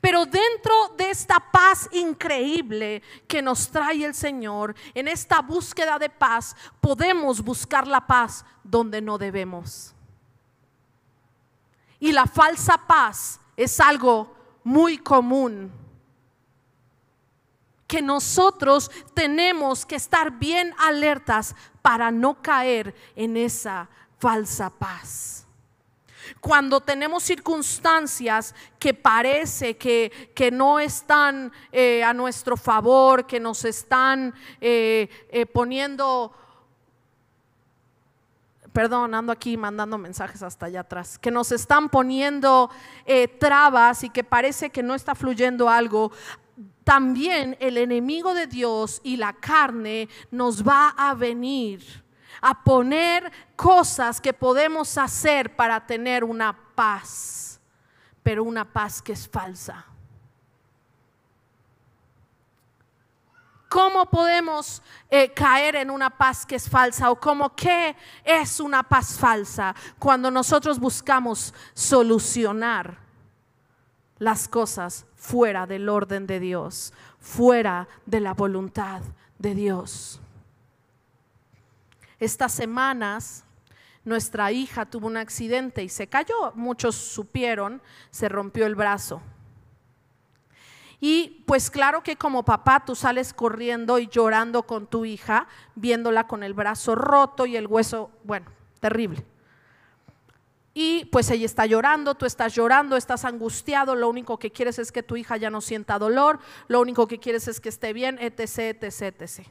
Pero 0.00 0.26
dentro 0.26 0.94
de 0.96 1.10
esta 1.10 1.40
paz 1.40 1.88
increíble 1.92 3.02
que 3.26 3.42
nos 3.42 3.68
trae 3.70 4.04
el 4.04 4.14
Señor, 4.14 4.74
en 4.94 5.08
esta 5.08 5.40
búsqueda 5.40 5.98
de 5.98 6.08
paz, 6.08 6.56
podemos 6.80 7.42
buscar 7.42 7.86
la 7.86 8.06
paz 8.06 8.44
donde 8.62 9.00
no 9.00 9.18
debemos. 9.18 9.94
Y 11.98 12.12
la 12.12 12.26
falsa 12.26 12.78
paz 12.78 13.40
es 13.56 13.78
algo 13.80 14.34
muy 14.64 14.98
común 14.98 15.72
que 17.86 18.00
nosotros 18.00 18.90
tenemos 19.12 19.84
que 19.84 19.96
estar 19.96 20.30
bien 20.30 20.74
alertas 20.78 21.54
para 21.82 22.10
no 22.10 22.40
caer 22.40 22.94
en 23.14 23.36
esa 23.36 23.88
falsa 24.18 24.70
paz 24.70 25.41
cuando 26.40 26.80
tenemos 26.80 27.22
circunstancias 27.22 28.54
que 28.78 28.94
parece 28.94 29.76
que, 29.76 30.32
que 30.34 30.50
no 30.50 30.78
están 30.78 31.52
eh, 31.70 32.02
a 32.02 32.12
nuestro 32.12 32.56
favor, 32.56 33.26
que 33.26 33.40
nos 33.40 33.64
están 33.64 34.34
eh, 34.60 35.08
eh, 35.30 35.46
poniendo, 35.46 36.32
perdón, 38.72 39.14
ando 39.14 39.32
aquí 39.32 39.56
mandando 39.56 39.98
mensajes 39.98 40.42
hasta 40.42 40.66
allá 40.66 40.80
atrás, 40.80 41.18
que 41.18 41.30
nos 41.30 41.52
están 41.52 41.88
poniendo 41.88 42.70
trabas 43.38 44.04
y 44.04 44.10
que 44.10 44.24
parece 44.24 44.70
que 44.70 44.82
no 44.82 44.94
está 44.94 45.14
fluyendo 45.14 45.68
algo, 45.68 46.12
también 46.84 47.56
el 47.60 47.78
enemigo 47.78 48.34
de 48.34 48.46
Dios 48.46 49.00
y 49.04 49.16
la 49.16 49.32
carne 49.32 50.08
nos 50.30 50.66
va 50.66 50.88
a 50.96 51.14
venir 51.14 52.01
a 52.42 52.62
poner 52.62 53.32
cosas 53.56 54.20
que 54.20 54.32
podemos 54.32 54.98
hacer 54.98 55.54
para 55.54 55.86
tener 55.86 56.24
una 56.24 56.54
paz, 56.74 57.60
pero 58.22 58.42
una 58.44 58.70
paz 58.70 59.00
que 59.00 59.12
es 59.12 59.28
falsa. 59.28 59.86
¿Cómo 63.68 64.04
podemos 64.04 64.82
eh, 65.08 65.32
caer 65.32 65.76
en 65.76 65.90
una 65.90 66.10
paz 66.10 66.44
que 66.44 66.56
es 66.56 66.68
falsa? 66.68 67.10
¿O 67.10 67.18
cómo 67.18 67.56
qué 67.56 67.96
es 68.22 68.60
una 68.60 68.82
paz 68.82 69.18
falsa? 69.18 69.74
Cuando 69.98 70.30
nosotros 70.30 70.78
buscamos 70.78 71.54
solucionar 71.72 72.98
las 74.18 74.46
cosas 74.46 75.06
fuera 75.14 75.66
del 75.66 75.88
orden 75.88 76.26
de 76.26 76.38
Dios, 76.38 76.92
fuera 77.18 77.88
de 78.04 78.20
la 78.20 78.34
voluntad 78.34 79.00
de 79.38 79.54
Dios. 79.54 80.20
Estas 82.22 82.52
semanas 82.52 83.42
nuestra 84.04 84.52
hija 84.52 84.86
tuvo 84.86 85.08
un 85.08 85.16
accidente 85.16 85.82
y 85.82 85.88
se 85.88 86.06
cayó, 86.06 86.52
muchos 86.54 86.94
supieron, 86.94 87.82
se 88.12 88.28
rompió 88.28 88.64
el 88.66 88.76
brazo. 88.76 89.20
Y 91.00 91.42
pues 91.48 91.68
claro 91.68 92.04
que 92.04 92.14
como 92.14 92.44
papá 92.44 92.84
tú 92.84 92.94
sales 92.94 93.34
corriendo 93.34 93.98
y 93.98 94.06
llorando 94.06 94.62
con 94.62 94.86
tu 94.86 95.04
hija, 95.04 95.48
viéndola 95.74 96.28
con 96.28 96.44
el 96.44 96.54
brazo 96.54 96.94
roto 96.94 97.44
y 97.44 97.56
el 97.56 97.66
hueso, 97.66 98.12
bueno, 98.22 98.46
terrible. 98.78 99.26
Y 100.74 101.06
pues 101.06 101.28
ella 101.28 101.46
está 101.46 101.66
llorando, 101.66 102.14
tú 102.14 102.24
estás 102.24 102.54
llorando, 102.54 102.96
estás 102.96 103.24
angustiado, 103.24 103.96
lo 103.96 104.08
único 104.08 104.38
que 104.38 104.52
quieres 104.52 104.78
es 104.78 104.92
que 104.92 105.02
tu 105.02 105.16
hija 105.16 105.38
ya 105.38 105.50
no 105.50 105.60
sienta 105.60 105.98
dolor, 105.98 106.38
lo 106.68 106.80
único 106.80 107.08
que 107.08 107.18
quieres 107.18 107.48
es 107.48 107.58
que 107.58 107.68
esté 107.68 107.92
bien, 107.92 108.16
etc, 108.20 108.80
etc, 108.80 109.20
etc. 109.20 109.48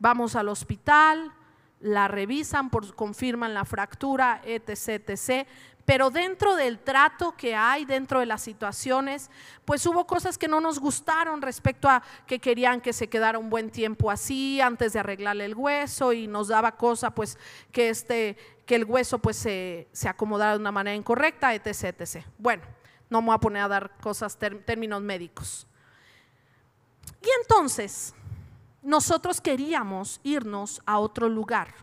Vamos 0.00 0.34
al 0.34 0.48
hospital, 0.48 1.32
la 1.80 2.08
revisan, 2.08 2.70
por, 2.70 2.94
confirman 2.94 3.54
la 3.54 3.64
fractura, 3.64 4.40
etc, 4.44 5.08
etc. 5.08 5.46
Pero 5.84 6.10
dentro 6.10 6.54
del 6.54 6.78
trato 6.80 7.34
que 7.36 7.54
hay, 7.54 7.84
dentro 7.84 8.20
de 8.20 8.26
las 8.26 8.42
situaciones, 8.42 9.30
pues 9.64 9.86
hubo 9.86 10.06
cosas 10.06 10.36
que 10.36 10.46
no 10.46 10.60
nos 10.60 10.78
gustaron 10.78 11.40
respecto 11.40 11.88
a 11.88 12.02
que 12.26 12.40
querían 12.40 12.80
que 12.80 12.92
se 12.92 13.08
quedara 13.08 13.38
un 13.38 13.48
buen 13.48 13.70
tiempo 13.70 14.10
así 14.10 14.60
antes 14.60 14.92
de 14.92 14.98
arreglarle 14.98 15.46
el 15.46 15.54
hueso 15.54 16.12
y 16.12 16.26
nos 16.26 16.48
daba 16.48 16.76
cosa 16.76 17.14
pues 17.14 17.38
que, 17.72 17.88
este, 17.88 18.36
que 18.66 18.74
el 18.74 18.84
hueso 18.84 19.18
pues 19.18 19.36
se, 19.36 19.88
se 19.92 20.08
acomodara 20.10 20.52
de 20.52 20.58
una 20.58 20.72
manera 20.72 20.94
incorrecta, 20.94 21.54
etc, 21.54 21.98
etc. 21.98 22.26
Bueno, 22.36 22.64
no 23.08 23.22
me 23.22 23.28
voy 23.28 23.36
a 23.36 23.40
poner 23.40 23.62
a 23.62 23.68
dar 23.68 23.96
cosas, 23.98 24.36
términos 24.36 25.00
médicos. 25.00 25.66
Y 27.22 27.28
entonces, 27.40 28.14
nosotros 28.82 29.40
queríamos 29.40 30.20
irnos 30.22 30.80
a 30.86 30.98
otro 30.98 31.28
lugar, 31.28 31.74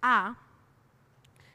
a 0.00 0.36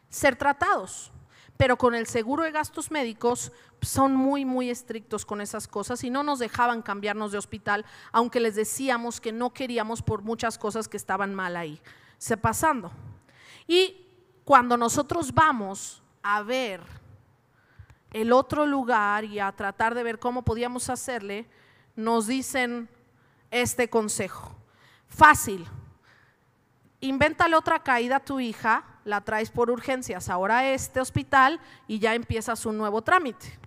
ser 0.10 0.36
tratados, 0.36 1.12
pero 1.58 1.78
con 1.78 1.96
el 1.96 2.08
seguro 2.08 2.44
de 2.44 2.52
gastos 2.52 2.92
médicos 2.92 3.52
son 3.82 4.16
muy, 4.16 4.46
muy 4.46 4.70
estrictos 4.70 5.26
con 5.26 5.42
esas 5.42 5.68
cosas 5.68 6.04
y 6.04 6.10
no 6.10 6.24
nos 6.24 6.40
dejaban 6.40 6.82
cambiarnos 6.82 7.32
de 7.32 7.38
hospital, 7.38 7.86
aunque 8.12 8.40
les 8.40 8.56
decíamos 8.56 9.22
que 9.22 9.32
no 9.32 9.54
queríamos 9.54 10.02
por 10.02 10.22
muchas 10.22 10.58
cosas 10.58 10.88
que 10.88 10.98
estaban 10.98 11.36
mal 11.36 11.56
ahí, 11.56 11.80
se 12.18 12.38
pasando. 12.38 12.92
Y 13.68 14.06
cuando 14.44 14.78
nosotros 14.78 15.34
vamos 15.34 16.02
a 16.24 16.42
ver 16.42 16.82
el 18.14 18.32
otro 18.32 18.66
lugar 18.66 19.26
y 19.26 19.40
a 19.40 19.52
tratar 19.52 19.94
de 19.94 20.04
ver 20.04 20.20
cómo 20.20 20.44
podíamos 20.44 20.90
hacerle, 20.90 21.48
nos 21.96 22.28
dicen, 22.28 22.90
este 23.52 23.90
consejo. 23.90 24.56
Fácil. 25.08 25.68
Invéntale 27.00 27.56
otra 27.56 27.84
caída 27.84 28.18
a 28.18 28.26
tu 28.26 28.40
hija, 28.40 28.84
la 29.06 29.22
traes 29.22 29.52
por 29.52 29.70
urgencias 29.70 30.30
ahora 30.30 30.60
a 30.60 30.72
este 30.72 31.00
hospital 31.00 31.60
y 31.88 32.00
ya 32.00 32.16
empiezas 32.16 32.66
un 32.66 32.78
nuevo 32.78 33.02
trámite. 33.02 33.58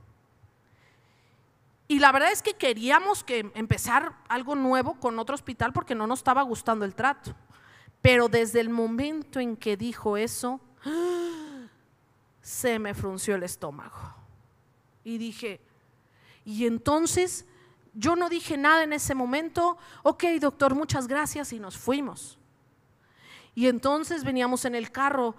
Y 1.90 1.99
la 1.99 2.12
verdad 2.12 2.31
es 2.31 2.43
que 2.43 2.55
queríamos 2.55 3.25
que 3.25 3.51
empezar 3.55 4.14
algo 4.29 4.55
nuevo 4.55 4.95
con 5.01 5.19
otro 5.19 5.35
hospital 5.35 5.73
porque 5.73 5.97
no 5.97 6.07
nos 6.07 6.21
estaba 6.21 6.43
gustando 6.43 6.85
el 6.85 6.95
trato. 6.95 7.35
Pero 8.01 8.29
desde 8.29 8.61
el 8.61 8.71
momento 8.71 9.40
en 9.40 9.57
que 9.57 9.77
dijo 9.77 10.16
eso, 10.16 10.61
se 12.40 12.79
me 12.79 12.95
frunció 12.95 13.35
el 13.35 13.43
estómago. 13.43 14.14
Y 15.03 15.19
dije, 15.19 15.61
y 16.45 16.66
entonces 16.66 17.45
yo 17.94 18.16
no 18.16 18.29
dije 18.29 18.57
nada 18.57 18.83
en 18.83 18.92
ese 18.92 19.14
momento, 19.14 19.79
ok 20.03 20.24
doctor, 20.40 20.74
muchas 20.74 21.07
gracias 21.09 21.53
y 21.53 21.59
nos 21.59 21.76
fuimos. 21.76 22.38
Y 23.55 23.66
entonces 23.66 24.24
veníamos 24.24 24.64
en 24.64 24.74
el 24.74 24.90
carro 24.90 25.37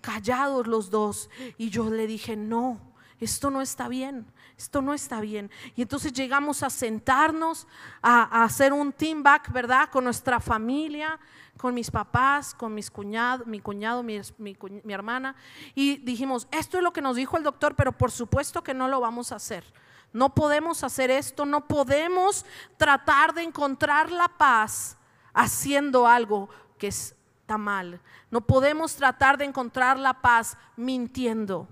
callados 0.00 0.66
los 0.66 0.90
dos 0.90 1.30
y 1.56 1.70
yo 1.70 1.88
le 1.90 2.06
dije, 2.06 2.36
no, 2.36 2.80
esto 3.20 3.50
no 3.50 3.62
está 3.62 3.88
bien, 3.88 4.26
esto 4.58 4.82
no 4.82 4.92
está 4.94 5.20
bien. 5.20 5.50
Y 5.76 5.82
entonces 5.82 6.12
llegamos 6.12 6.62
a 6.62 6.70
sentarnos, 6.70 7.68
a, 8.02 8.44
hacer 8.44 8.72
un 8.72 8.92
team 8.92 9.22
back, 9.22 9.52
¿verdad? 9.52 9.88
Con 9.90 10.04
nuestra 10.04 10.40
familia, 10.40 11.18
con 11.56 11.72
mis 11.72 11.90
papás, 11.90 12.52
con 12.52 12.74
mis 12.74 12.90
cuñado, 12.90 13.44
mi 13.46 13.60
cuñado, 13.60 14.02
mi, 14.02 14.20
mi 14.38 14.92
hermana. 14.92 15.36
Y 15.74 15.98
dijimos, 15.98 16.48
esto 16.50 16.78
es 16.78 16.82
lo 16.82 16.92
que 16.92 17.00
nos 17.00 17.14
dijo 17.14 17.36
el 17.36 17.44
doctor, 17.44 17.76
pero 17.76 17.92
por 17.92 18.10
supuesto 18.10 18.62
que 18.62 18.74
no 18.74 18.88
lo 18.88 19.00
vamos 19.00 19.30
a 19.30 19.36
hacer. 19.36 19.64
No 20.12 20.34
podemos 20.34 20.84
hacer 20.84 21.10
esto, 21.10 21.46
no 21.46 21.66
podemos 21.66 22.44
tratar 22.76 23.32
de 23.32 23.42
encontrar 23.42 24.10
la 24.10 24.28
paz 24.28 24.96
haciendo 25.32 26.06
algo 26.06 26.48
que 26.78 26.88
está 26.88 27.56
mal. 27.56 28.00
No 28.30 28.42
podemos 28.42 28.94
tratar 28.94 29.38
de 29.38 29.44
encontrar 29.46 29.98
la 29.98 30.20
paz 30.20 30.56
mintiendo. 30.76 31.68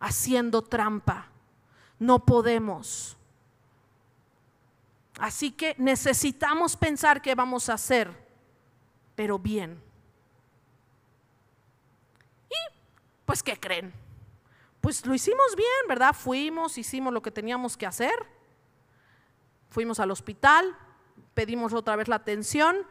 haciendo 0.00 0.60
trampa. 0.60 1.28
No 1.98 2.26
podemos. 2.26 3.16
Así 5.18 5.50
que 5.52 5.74
necesitamos 5.78 6.76
pensar 6.76 7.22
qué 7.22 7.34
vamos 7.34 7.68
a 7.68 7.74
hacer, 7.74 8.10
pero 9.14 9.38
bien. 9.38 9.80
Y, 12.50 12.74
pues, 13.24 13.42
¿qué 13.42 13.58
creen? 13.58 14.03
Pues 14.84 15.06
lo 15.06 15.14
hicimos 15.14 15.56
bien, 15.56 15.88
¿verdad? 15.88 16.12
Fuimos, 16.12 16.76
hicimos 16.76 17.10
lo 17.10 17.22
que 17.22 17.30
teníamos 17.30 17.74
que 17.78 17.86
hacer. 17.86 18.12
Fuimos 19.70 19.98
al 19.98 20.10
hospital, 20.10 20.76
pedimos 21.32 21.72
otra 21.72 21.96
vez 21.96 22.06
la 22.06 22.16
atención. 22.16 22.86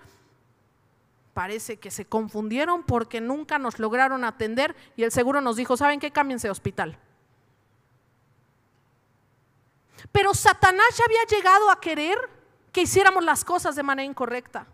Parece 1.36 1.78
que 1.78 1.92
se 1.92 2.06
confundieron 2.06 2.82
porque 2.82 3.22
nunca 3.22 3.60
nos 3.60 3.78
lograron 3.78 4.24
atender 4.24 4.76
y 4.96 5.04
el 5.04 5.12
seguro 5.12 5.40
nos 5.40 5.56
dijo, 5.56 5.78
¿saben 5.78 6.00
qué? 6.00 6.10
Cámbiense 6.10 6.48
de 6.48 6.52
hospital. 6.54 6.98
Pero 10.12 10.34
Satanás 10.34 10.98
ya 10.98 11.06
había 11.06 11.24
llegado 11.26 11.70
a 11.70 11.80
querer 11.80 12.18
que 12.72 12.82
hiciéramos 12.82 13.24
las 13.24 13.46
cosas 13.46 13.76
de 13.76 13.84
manera 13.84 14.10
incorrecta. 14.10 14.66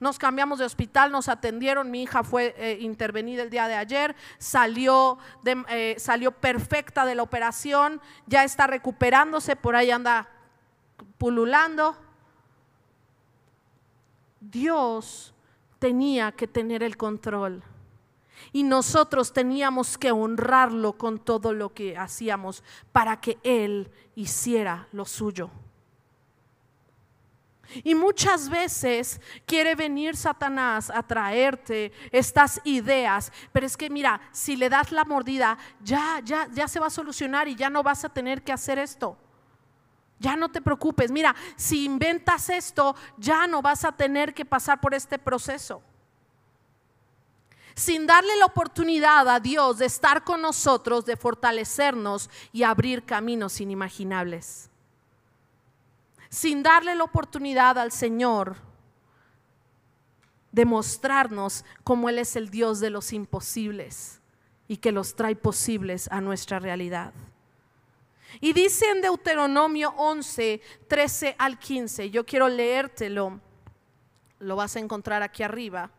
Nos 0.00 0.18
cambiamos 0.18 0.58
de 0.58 0.64
hospital, 0.64 1.12
nos 1.12 1.28
atendieron, 1.28 1.90
mi 1.90 2.02
hija 2.02 2.24
fue 2.24 2.54
eh, 2.56 2.78
intervenida 2.80 3.42
el 3.42 3.50
día 3.50 3.68
de 3.68 3.74
ayer, 3.74 4.16
salió, 4.38 5.18
eh, 5.44 5.94
salió 5.98 6.32
perfecta 6.32 7.04
de 7.04 7.14
la 7.14 7.22
operación, 7.22 8.00
ya 8.26 8.42
está 8.42 8.66
recuperándose, 8.66 9.56
por 9.56 9.76
ahí 9.76 9.90
anda 9.90 10.26
pululando. 11.18 11.96
Dios 14.40 15.34
tenía 15.78 16.32
que 16.32 16.46
tener 16.46 16.82
el 16.82 16.96
control. 16.96 17.62
Y 18.52 18.62
nosotros 18.62 19.34
teníamos 19.34 19.98
que 19.98 20.12
honrarlo 20.12 20.94
con 20.94 21.18
todo 21.18 21.52
lo 21.52 21.74
que 21.74 21.98
hacíamos 21.98 22.64
para 22.90 23.20
que 23.20 23.38
Él 23.42 23.90
hiciera 24.14 24.88
lo 24.92 25.04
suyo. 25.04 25.50
Y 27.84 27.94
muchas 27.94 28.48
veces 28.48 29.20
quiere 29.46 29.74
venir 29.74 30.16
Satanás 30.16 30.90
a 30.90 31.02
traerte 31.02 31.92
estas 32.10 32.60
ideas, 32.64 33.32
pero 33.52 33.66
es 33.66 33.76
que 33.76 33.90
mira, 33.90 34.20
si 34.32 34.56
le 34.56 34.68
das 34.68 34.92
la 34.92 35.04
mordida, 35.04 35.58
ya 35.82 36.20
ya 36.24 36.48
ya 36.52 36.68
se 36.68 36.80
va 36.80 36.86
a 36.86 36.90
solucionar 36.90 37.48
y 37.48 37.54
ya 37.54 37.70
no 37.70 37.82
vas 37.82 38.04
a 38.04 38.08
tener 38.08 38.42
que 38.42 38.52
hacer 38.52 38.78
esto. 38.78 39.16
Ya 40.18 40.36
no 40.36 40.50
te 40.50 40.60
preocupes, 40.60 41.10
mira, 41.10 41.34
si 41.56 41.84
inventas 41.84 42.50
esto, 42.50 42.94
ya 43.16 43.46
no 43.46 43.62
vas 43.62 43.84
a 43.84 43.92
tener 43.92 44.34
que 44.34 44.44
pasar 44.44 44.80
por 44.80 44.92
este 44.92 45.18
proceso 45.18 45.82
sin 47.74 48.06
darle 48.06 48.36
la 48.36 48.44
oportunidad 48.44 49.28
a 49.28 49.40
Dios 49.40 49.78
de 49.78 49.86
estar 49.86 50.22
con 50.22 50.42
nosotros, 50.42 51.06
de 51.06 51.16
fortalecernos 51.16 52.28
y 52.52 52.62
abrir 52.62 53.04
caminos 53.04 53.60
inimaginables. 53.60 54.69
Sin 56.30 56.62
darle 56.62 56.94
la 56.94 57.04
oportunidad 57.04 57.76
al 57.76 57.92
Señor 57.92 58.56
de 60.52 60.64
mostrarnos 60.64 61.64
cómo 61.84 62.08
Él 62.08 62.18
es 62.18 62.36
el 62.36 62.50
Dios 62.50 62.80
de 62.80 62.90
los 62.90 63.12
imposibles 63.12 64.20
y 64.68 64.78
que 64.78 64.92
los 64.92 65.14
trae 65.14 65.36
posibles 65.36 66.08
a 66.10 66.20
nuestra 66.20 66.58
realidad. 66.58 67.12
Y 68.40 68.52
dice 68.52 68.88
en 68.88 69.02
Deuteronomio 69.02 69.92
11, 69.96 70.60
13 70.88 71.34
al 71.36 71.58
15, 71.58 72.10
yo 72.10 72.24
quiero 72.24 72.48
leértelo, 72.48 73.40
lo 74.38 74.56
vas 74.56 74.76
a 74.76 74.78
encontrar 74.78 75.22
aquí 75.22 75.42
arriba 75.42 75.90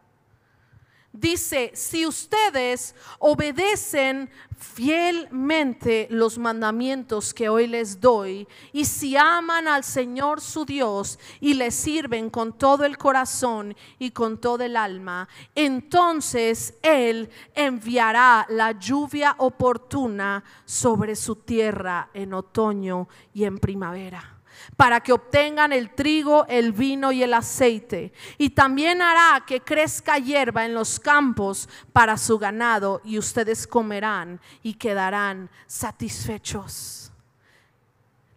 dice, 1.14 1.72
si 1.74 2.06
ustedes 2.06 2.96
obedecen 3.20 4.30
fielmente 4.58 6.08
los 6.10 6.38
mandamientos 6.38 7.34
que 7.34 7.50
hoy 7.50 7.68
les 7.68 8.00
doy 8.00 8.48
y 8.72 8.86
si 8.86 9.18
aman 9.18 9.68
al 9.68 9.84
Señor 9.84 10.40
su 10.40 10.66
Dios 10.66 11.20
y 11.40 11.56
le 11.56 11.72
sirven 11.72 12.30
con 12.30 12.58
todo 12.58 12.86
el 12.86 12.98
corazón 12.98 13.76
y 14.00 14.12
con 14.12 14.40
todo 14.40 14.64
el 14.64 14.78
alma, 14.78 15.28
entonces 15.56 16.76
Él 16.82 17.30
enviará 17.56 18.46
la 18.50 18.74
lluvia 18.74 19.36
oportuna 19.40 20.44
sobre 20.66 21.16
su 21.16 21.38
tierra 21.38 22.10
en 22.14 22.34
otoño 22.34 23.08
y 23.34 23.44
en 23.46 23.58
primavera 23.58 24.41
para 24.78 25.00
que 25.02 25.14
obtengan 25.14 25.74
el 25.74 25.94
trigo, 25.94 26.46
el 26.48 26.72
vino 26.72 27.12
y 27.12 27.24
el 27.24 27.34
aceite. 27.34 28.14
Y 28.38 28.52
también 28.52 29.02
hará 29.02 29.44
que 29.46 29.62
crezca 29.62 30.18
hierba 30.18 30.66
en 30.66 30.74
los 30.74 31.00
campos 31.00 31.70
para 31.94 32.18
su 32.18 32.38
ganado 32.40 33.02
y 33.04 33.18
ustedes 33.18 33.68
comerán 33.68 34.40
y 34.64 34.76
quedarán 34.76 35.50
satisfechos. 35.68 37.12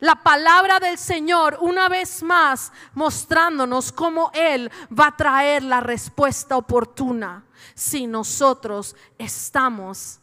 La 0.01 0.17
palabra 0.17 0.81
del 0.81 0.99
Señor 0.99 1.57
una 1.61 1.89
vez 1.89 2.23
más 2.23 2.73
mostrándonos 2.93 3.91
cómo 3.91 4.31
Él 4.35 4.71
va 4.93 5.07
a 5.07 5.17
traer 5.17 5.63
la 5.63 5.81
respuesta 5.81 6.57
oportuna 6.57 7.45
si 7.75 8.07
nosotros 8.07 8.97
estamos 9.17 10.21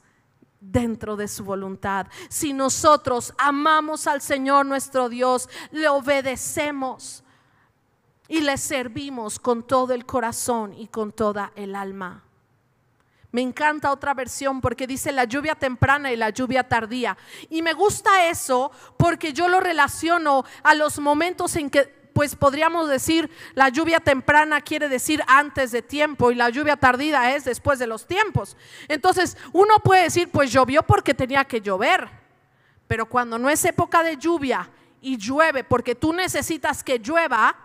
dentro 0.62 1.18
de 1.18 1.28
su 1.28 1.44
voluntad. 1.44 2.08
Si 2.30 2.54
nosotros 2.54 3.34
amamos 3.38 4.08
al 4.08 4.22
Señor 4.22 4.66
nuestro 4.66 5.10
Dios, 5.10 5.50
le 5.72 5.90
obedecemos 5.90 7.24
y 8.30 8.40
le 8.40 8.58
servimos 8.58 9.40
con 9.40 9.64
todo 9.64 9.94
el 9.94 10.06
corazón 10.06 10.74
y 10.74 10.88
con 10.88 11.12
toda 11.12 11.52
el 11.56 11.76
alma. 11.76 12.24
Me 13.32 13.42
encanta 13.42 13.92
otra 13.92 14.14
versión 14.14 14.62
porque 14.62 14.88
dice 14.88 15.12
la 15.12 15.24
lluvia 15.24 15.56
temprana 15.56 16.12
y 16.12 16.18
la 16.18 16.30
lluvia 16.30 16.68
tardía. 16.68 17.18
Y 17.50 17.62
me 17.62 17.74
gusta 17.74 18.28
eso 18.30 18.72
porque 18.98 19.34
yo 19.34 19.48
lo 19.48 19.60
relaciono 19.60 20.44
a 20.64 20.76
los 20.76 21.00
momentos 21.00 21.56
en 21.56 21.70
que 21.70 22.01
pues 22.14 22.36
podríamos 22.36 22.90
decir 22.90 23.30
la 23.54 23.70
lluvia 23.70 24.00
temprana 24.00 24.62
quiere 24.62 24.90
decir 24.90 25.22
antes 25.28 25.72
de 25.72 25.82
tiempo 25.82 26.32
y 26.32 26.36
la 26.36 26.50
lluvia 26.50 26.76
tardía 26.76 27.36
es 27.36 27.46
después 27.46 27.80
de 27.80 27.88
los 27.88 28.06
tiempos. 28.06 28.58
Entonces, 28.88 29.38
uno 29.54 29.80
puede 29.84 30.04
decir, 30.04 30.30
pues 30.30 30.52
llovió 30.52 30.84
porque 30.84 31.14
tenía 31.14 31.46
que 31.46 31.62
llover, 31.62 32.10
pero 32.88 33.06
cuando 33.06 33.38
no 33.38 33.50
es 33.50 33.64
época 33.66 34.04
de 34.04 34.18
lluvia 34.18 34.70
y 35.02 35.18
llueve 35.18 35.64
porque 35.64 35.96
tú 35.96 36.14
necesitas 36.14 36.84
que 36.84 37.00
llueva, 37.00 37.56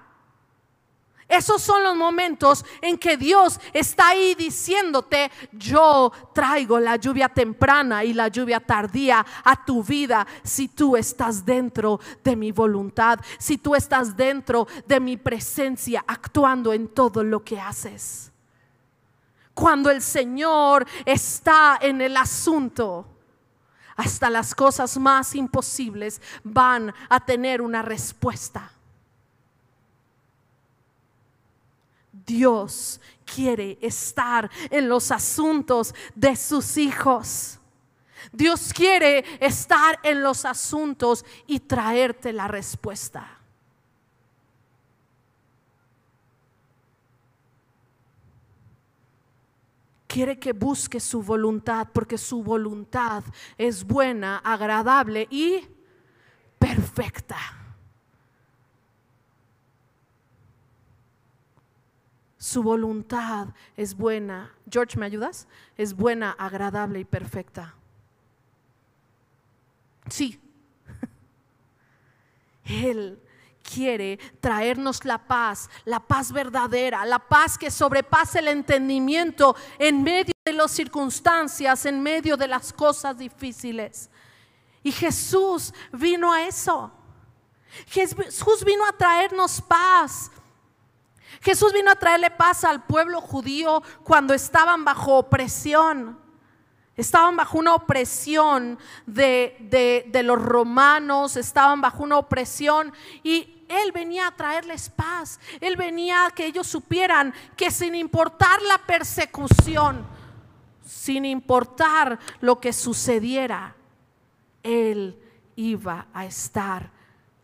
esos 1.29 1.61
son 1.61 1.83
los 1.83 1.97
momentos 1.97 2.65
en 2.81 2.97
que 2.97 3.17
Dios 3.17 3.59
está 3.73 4.09
ahí 4.09 4.37
diciéndote, 4.37 5.31
yo 5.51 6.13
traigo 6.33 6.79
la 6.79 6.97
lluvia 6.97 7.29
temprana 7.29 8.05
y 8.05 8.13
la 8.13 8.29
lluvia 8.29 8.61
tardía 8.61 9.27
a 9.43 9.65
tu 9.65 9.83
vida 9.83 10.25
si 10.45 10.69
tú 10.69 10.97
estás 10.97 11.45
dentro 11.45 11.99
de 12.23 12.37
mi 12.37 12.53
voluntad, 12.53 13.19
si 13.39 13.59
tú 13.59 13.75
estás 13.75 14.17
dentro 14.17 14.69
de 14.87 15.01
mi 15.01 15.17
presencia 15.17 16.05
actuando 16.07 16.73
en 16.73 16.89
todo 16.89 17.25
lo 17.25 17.43
que 17.43 17.59
haces. 17.59 18.31
Cuando 19.53 19.91
el 19.91 20.03
Señor 20.03 20.87
está 21.05 21.79
en 21.81 22.03
el 22.03 22.17
asunto, 22.17 23.07
hasta 23.97 24.31
las 24.31 24.55
cosas 24.55 24.97
más 24.99 25.35
imposibles 25.35 26.21
van 26.45 26.95
a 27.09 27.25
tener 27.25 27.63
una 27.63 27.83
respuesta. 27.83 28.71
Dios 32.27 33.01
quiere 33.25 33.79
estar 33.81 34.51
en 34.71 34.89
los 34.89 35.11
asuntos 35.11 35.95
de 36.15 36.35
sus 36.35 36.77
hijos. 36.77 37.61
Dios 38.33 38.73
quiere 38.73 39.25
estar 39.41 39.99
en 40.03 40.23
los 40.23 40.45
asuntos 40.45 41.25
y 41.47 41.61
traerte 41.61 42.33
la 42.33 42.49
respuesta. 42.49 43.39
Quiere 50.07 50.39
que 50.39 50.53
busque 50.53 50.99
su 50.99 51.23
voluntad 51.23 51.89
porque 51.93 52.17
su 52.17 52.43
voluntad 52.43 53.23
es 53.59 53.85
buena, 53.85 54.39
agradable 54.39 55.29
y 55.31 55.61
perfecta. 56.59 57.66
Su 62.47 62.63
voluntad 62.63 63.49
es 63.77 63.97
buena. 63.97 64.55
George, 64.71 64.97
¿me 64.97 65.07
ayudas? 65.07 65.49
Es 65.77 65.93
buena, 65.93 66.31
agradable 66.31 67.01
y 67.01 67.05
perfecta. 67.05 67.75
Sí. 70.09 70.41
Él 72.65 73.21
quiere 73.65 74.21
traernos 74.39 75.05
la 75.05 75.19
paz, 75.27 75.69
la 75.85 75.99
paz 75.99 76.31
verdadera, 76.31 77.05
la 77.05 77.19
paz 77.19 77.59
que 77.59 77.69
sobrepasa 77.69 78.39
el 78.39 78.47
entendimiento 78.47 79.57
en 79.77 80.05
medio 80.05 80.33
de 80.45 80.53
las 80.53 80.71
circunstancias, 80.71 81.85
en 81.85 82.01
medio 82.01 82.37
de 82.37 82.47
las 82.47 82.73
cosas 82.73 83.19
difíciles. 83.19 84.09
Y 84.85 84.93
Jesús 84.93 85.75
vino 85.93 86.33
a 86.33 86.45
eso. 86.45 86.93
Jesús 87.89 88.65
vino 88.65 88.87
a 88.87 88.93
traernos 88.93 89.61
paz, 89.61 90.31
Jesús 91.43 91.73
vino 91.73 91.91
a 91.91 91.97
traerle 91.97 92.31
paz 92.31 92.65
al 92.65 92.85
pueblo 92.85 93.21
judío 93.21 93.83
cuando 94.05 94.35
estaban 94.35 94.85
bajo 94.85 95.19
opresión. 95.19 96.19
Estaban 96.97 97.37
bajo 97.37 97.59
una 97.59 97.75
opresión 97.75 98.79
de, 99.05 100.05
de, 100.11 100.23
los 100.23 100.41
romanos, 100.41 101.37
estaban 101.37 101.83
bajo 101.83 102.03
una 102.03 102.17
opresión 102.17 102.91
y 103.23 103.65
él 103.69 103.93
venía 103.93 104.29
a 104.29 104.37
traerles 104.37 104.89
paz. 104.89 105.39
Él 105.61 105.77
venía 105.77 106.27
a 106.27 106.31
que 106.31 106.47
ellos 106.47 106.67
supieran 106.67 107.35
que 107.55 107.71
sin 107.71 107.95
importar 107.95 108.63
la 108.63 108.79
persecución, 108.79 110.07
sin 110.87 111.25
importar 111.25 112.19
lo 112.41 112.61
que 112.61 112.73
sucediera, 112.73 113.75
Él 114.63 115.21
iba 115.57 116.07
a 116.15 116.25
estar 116.25 116.91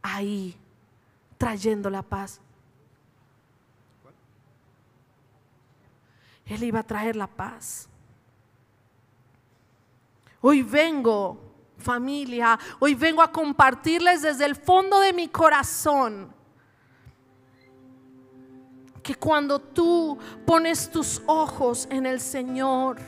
ahí 0.01 0.57
trayendo 1.37 1.91
la 1.91 2.03
paz. 2.03 2.41
Él 6.53 6.65
iba 6.65 6.81
a 6.81 6.83
traer 6.83 7.17
la 7.17 7.27
paz. 7.27 7.89
Hoy 10.41 10.63
vengo, 10.63 11.41
familia, 11.79 12.59
hoy 12.79 12.95
vengo 12.95 13.23
a 13.23 13.31
compartirles 13.31 14.23
desde 14.23 14.45
el 14.45 14.57
fondo 14.57 15.01
de 15.01 15.13
mi 15.13 15.29
corazón 15.29 16.33
que 19.03 19.15
cuando 19.15 19.59
tú 19.59 20.19
pones 20.47 20.91
tus 20.91 21.23
ojos 21.27 21.89
en 21.91 22.07
el 22.07 22.21
Señor 22.21 22.99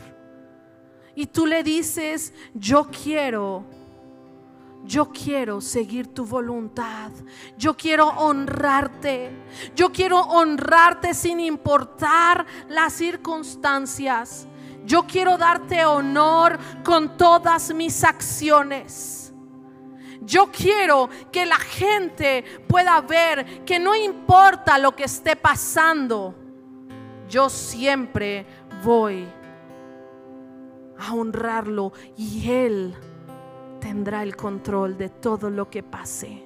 y 1.14 1.26
tú 1.26 1.46
le 1.46 1.62
dices, 1.62 2.32
yo 2.54 2.88
quiero 2.90 3.64
yo 4.84 5.10
quiero 5.10 5.60
seguir 5.60 6.08
tu 6.08 6.26
voluntad. 6.26 7.10
Yo 7.56 7.74
quiero 7.74 8.08
honrarte. 8.08 9.30
Yo 9.74 9.90
quiero 9.90 10.20
honrarte 10.20 11.14
sin 11.14 11.40
importar 11.40 12.44
las 12.68 12.92
circunstancias. 12.92 14.46
Yo 14.84 15.06
quiero 15.06 15.38
darte 15.38 15.84
honor 15.86 16.58
con 16.84 17.16
todas 17.16 17.74
mis 17.74 18.04
acciones. 18.04 19.32
Yo 20.20 20.50
quiero 20.50 21.08
que 21.32 21.46
la 21.46 21.58
gente 21.58 22.44
pueda 22.66 23.00
ver 23.00 23.64
que 23.64 23.78
no 23.78 23.94
importa 23.94 24.78
lo 24.78 24.94
que 24.96 25.04
esté 25.04 25.36
pasando, 25.36 26.34
yo 27.28 27.50
siempre 27.50 28.46
voy 28.82 29.26
a 30.98 31.12
honrarlo 31.12 31.92
y 32.16 32.50
Él 32.50 32.96
tendrá 33.84 34.22
el 34.22 34.34
control 34.34 34.96
de 34.96 35.10
todo 35.10 35.50
lo 35.50 35.68
que 35.68 35.82
pase. 35.82 36.42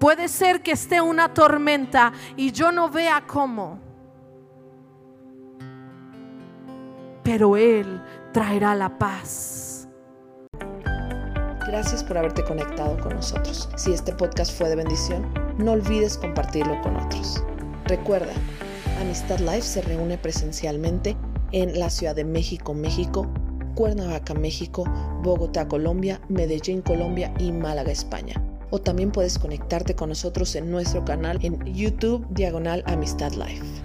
Puede 0.00 0.28
ser 0.28 0.62
que 0.62 0.72
esté 0.72 1.02
una 1.02 1.34
tormenta 1.34 2.14
y 2.34 2.50
yo 2.50 2.72
no 2.72 2.88
vea 2.88 3.24
cómo. 3.26 3.78
Pero 7.22 7.58
Él 7.58 8.02
traerá 8.32 8.74
la 8.74 8.96
paz. 8.98 9.86
Gracias 11.66 12.02
por 12.02 12.16
haberte 12.16 12.42
conectado 12.44 12.98
con 13.02 13.14
nosotros. 13.14 13.68
Si 13.76 13.92
este 13.92 14.14
podcast 14.14 14.56
fue 14.56 14.70
de 14.70 14.76
bendición, 14.76 15.30
no 15.58 15.72
olvides 15.72 16.16
compartirlo 16.16 16.80
con 16.80 16.96
otros. 16.96 17.44
Recuerda, 17.84 18.32
Amistad 18.98 19.40
Life 19.40 19.60
se 19.60 19.82
reúne 19.82 20.16
presencialmente 20.16 21.18
en 21.52 21.78
la 21.78 21.90
Ciudad 21.90 22.16
de 22.16 22.24
México, 22.24 22.72
México 22.72 23.30
Cuernavaca, 23.74 24.34
México, 24.34 24.84
Bogotá, 25.22 25.68
Colombia, 25.68 26.20
Medellín, 26.28 26.82
Colombia 26.82 27.32
y 27.38 27.52
Málaga, 27.52 27.92
España. 27.92 28.34
O 28.70 28.80
también 28.80 29.12
puedes 29.12 29.38
conectarte 29.38 29.94
con 29.94 30.08
nosotros 30.08 30.54
en 30.56 30.70
nuestro 30.70 31.04
canal 31.04 31.38
en 31.42 31.64
YouTube 31.74 32.26
Diagonal 32.30 32.82
Amistad 32.86 33.32
Life. 33.32 33.83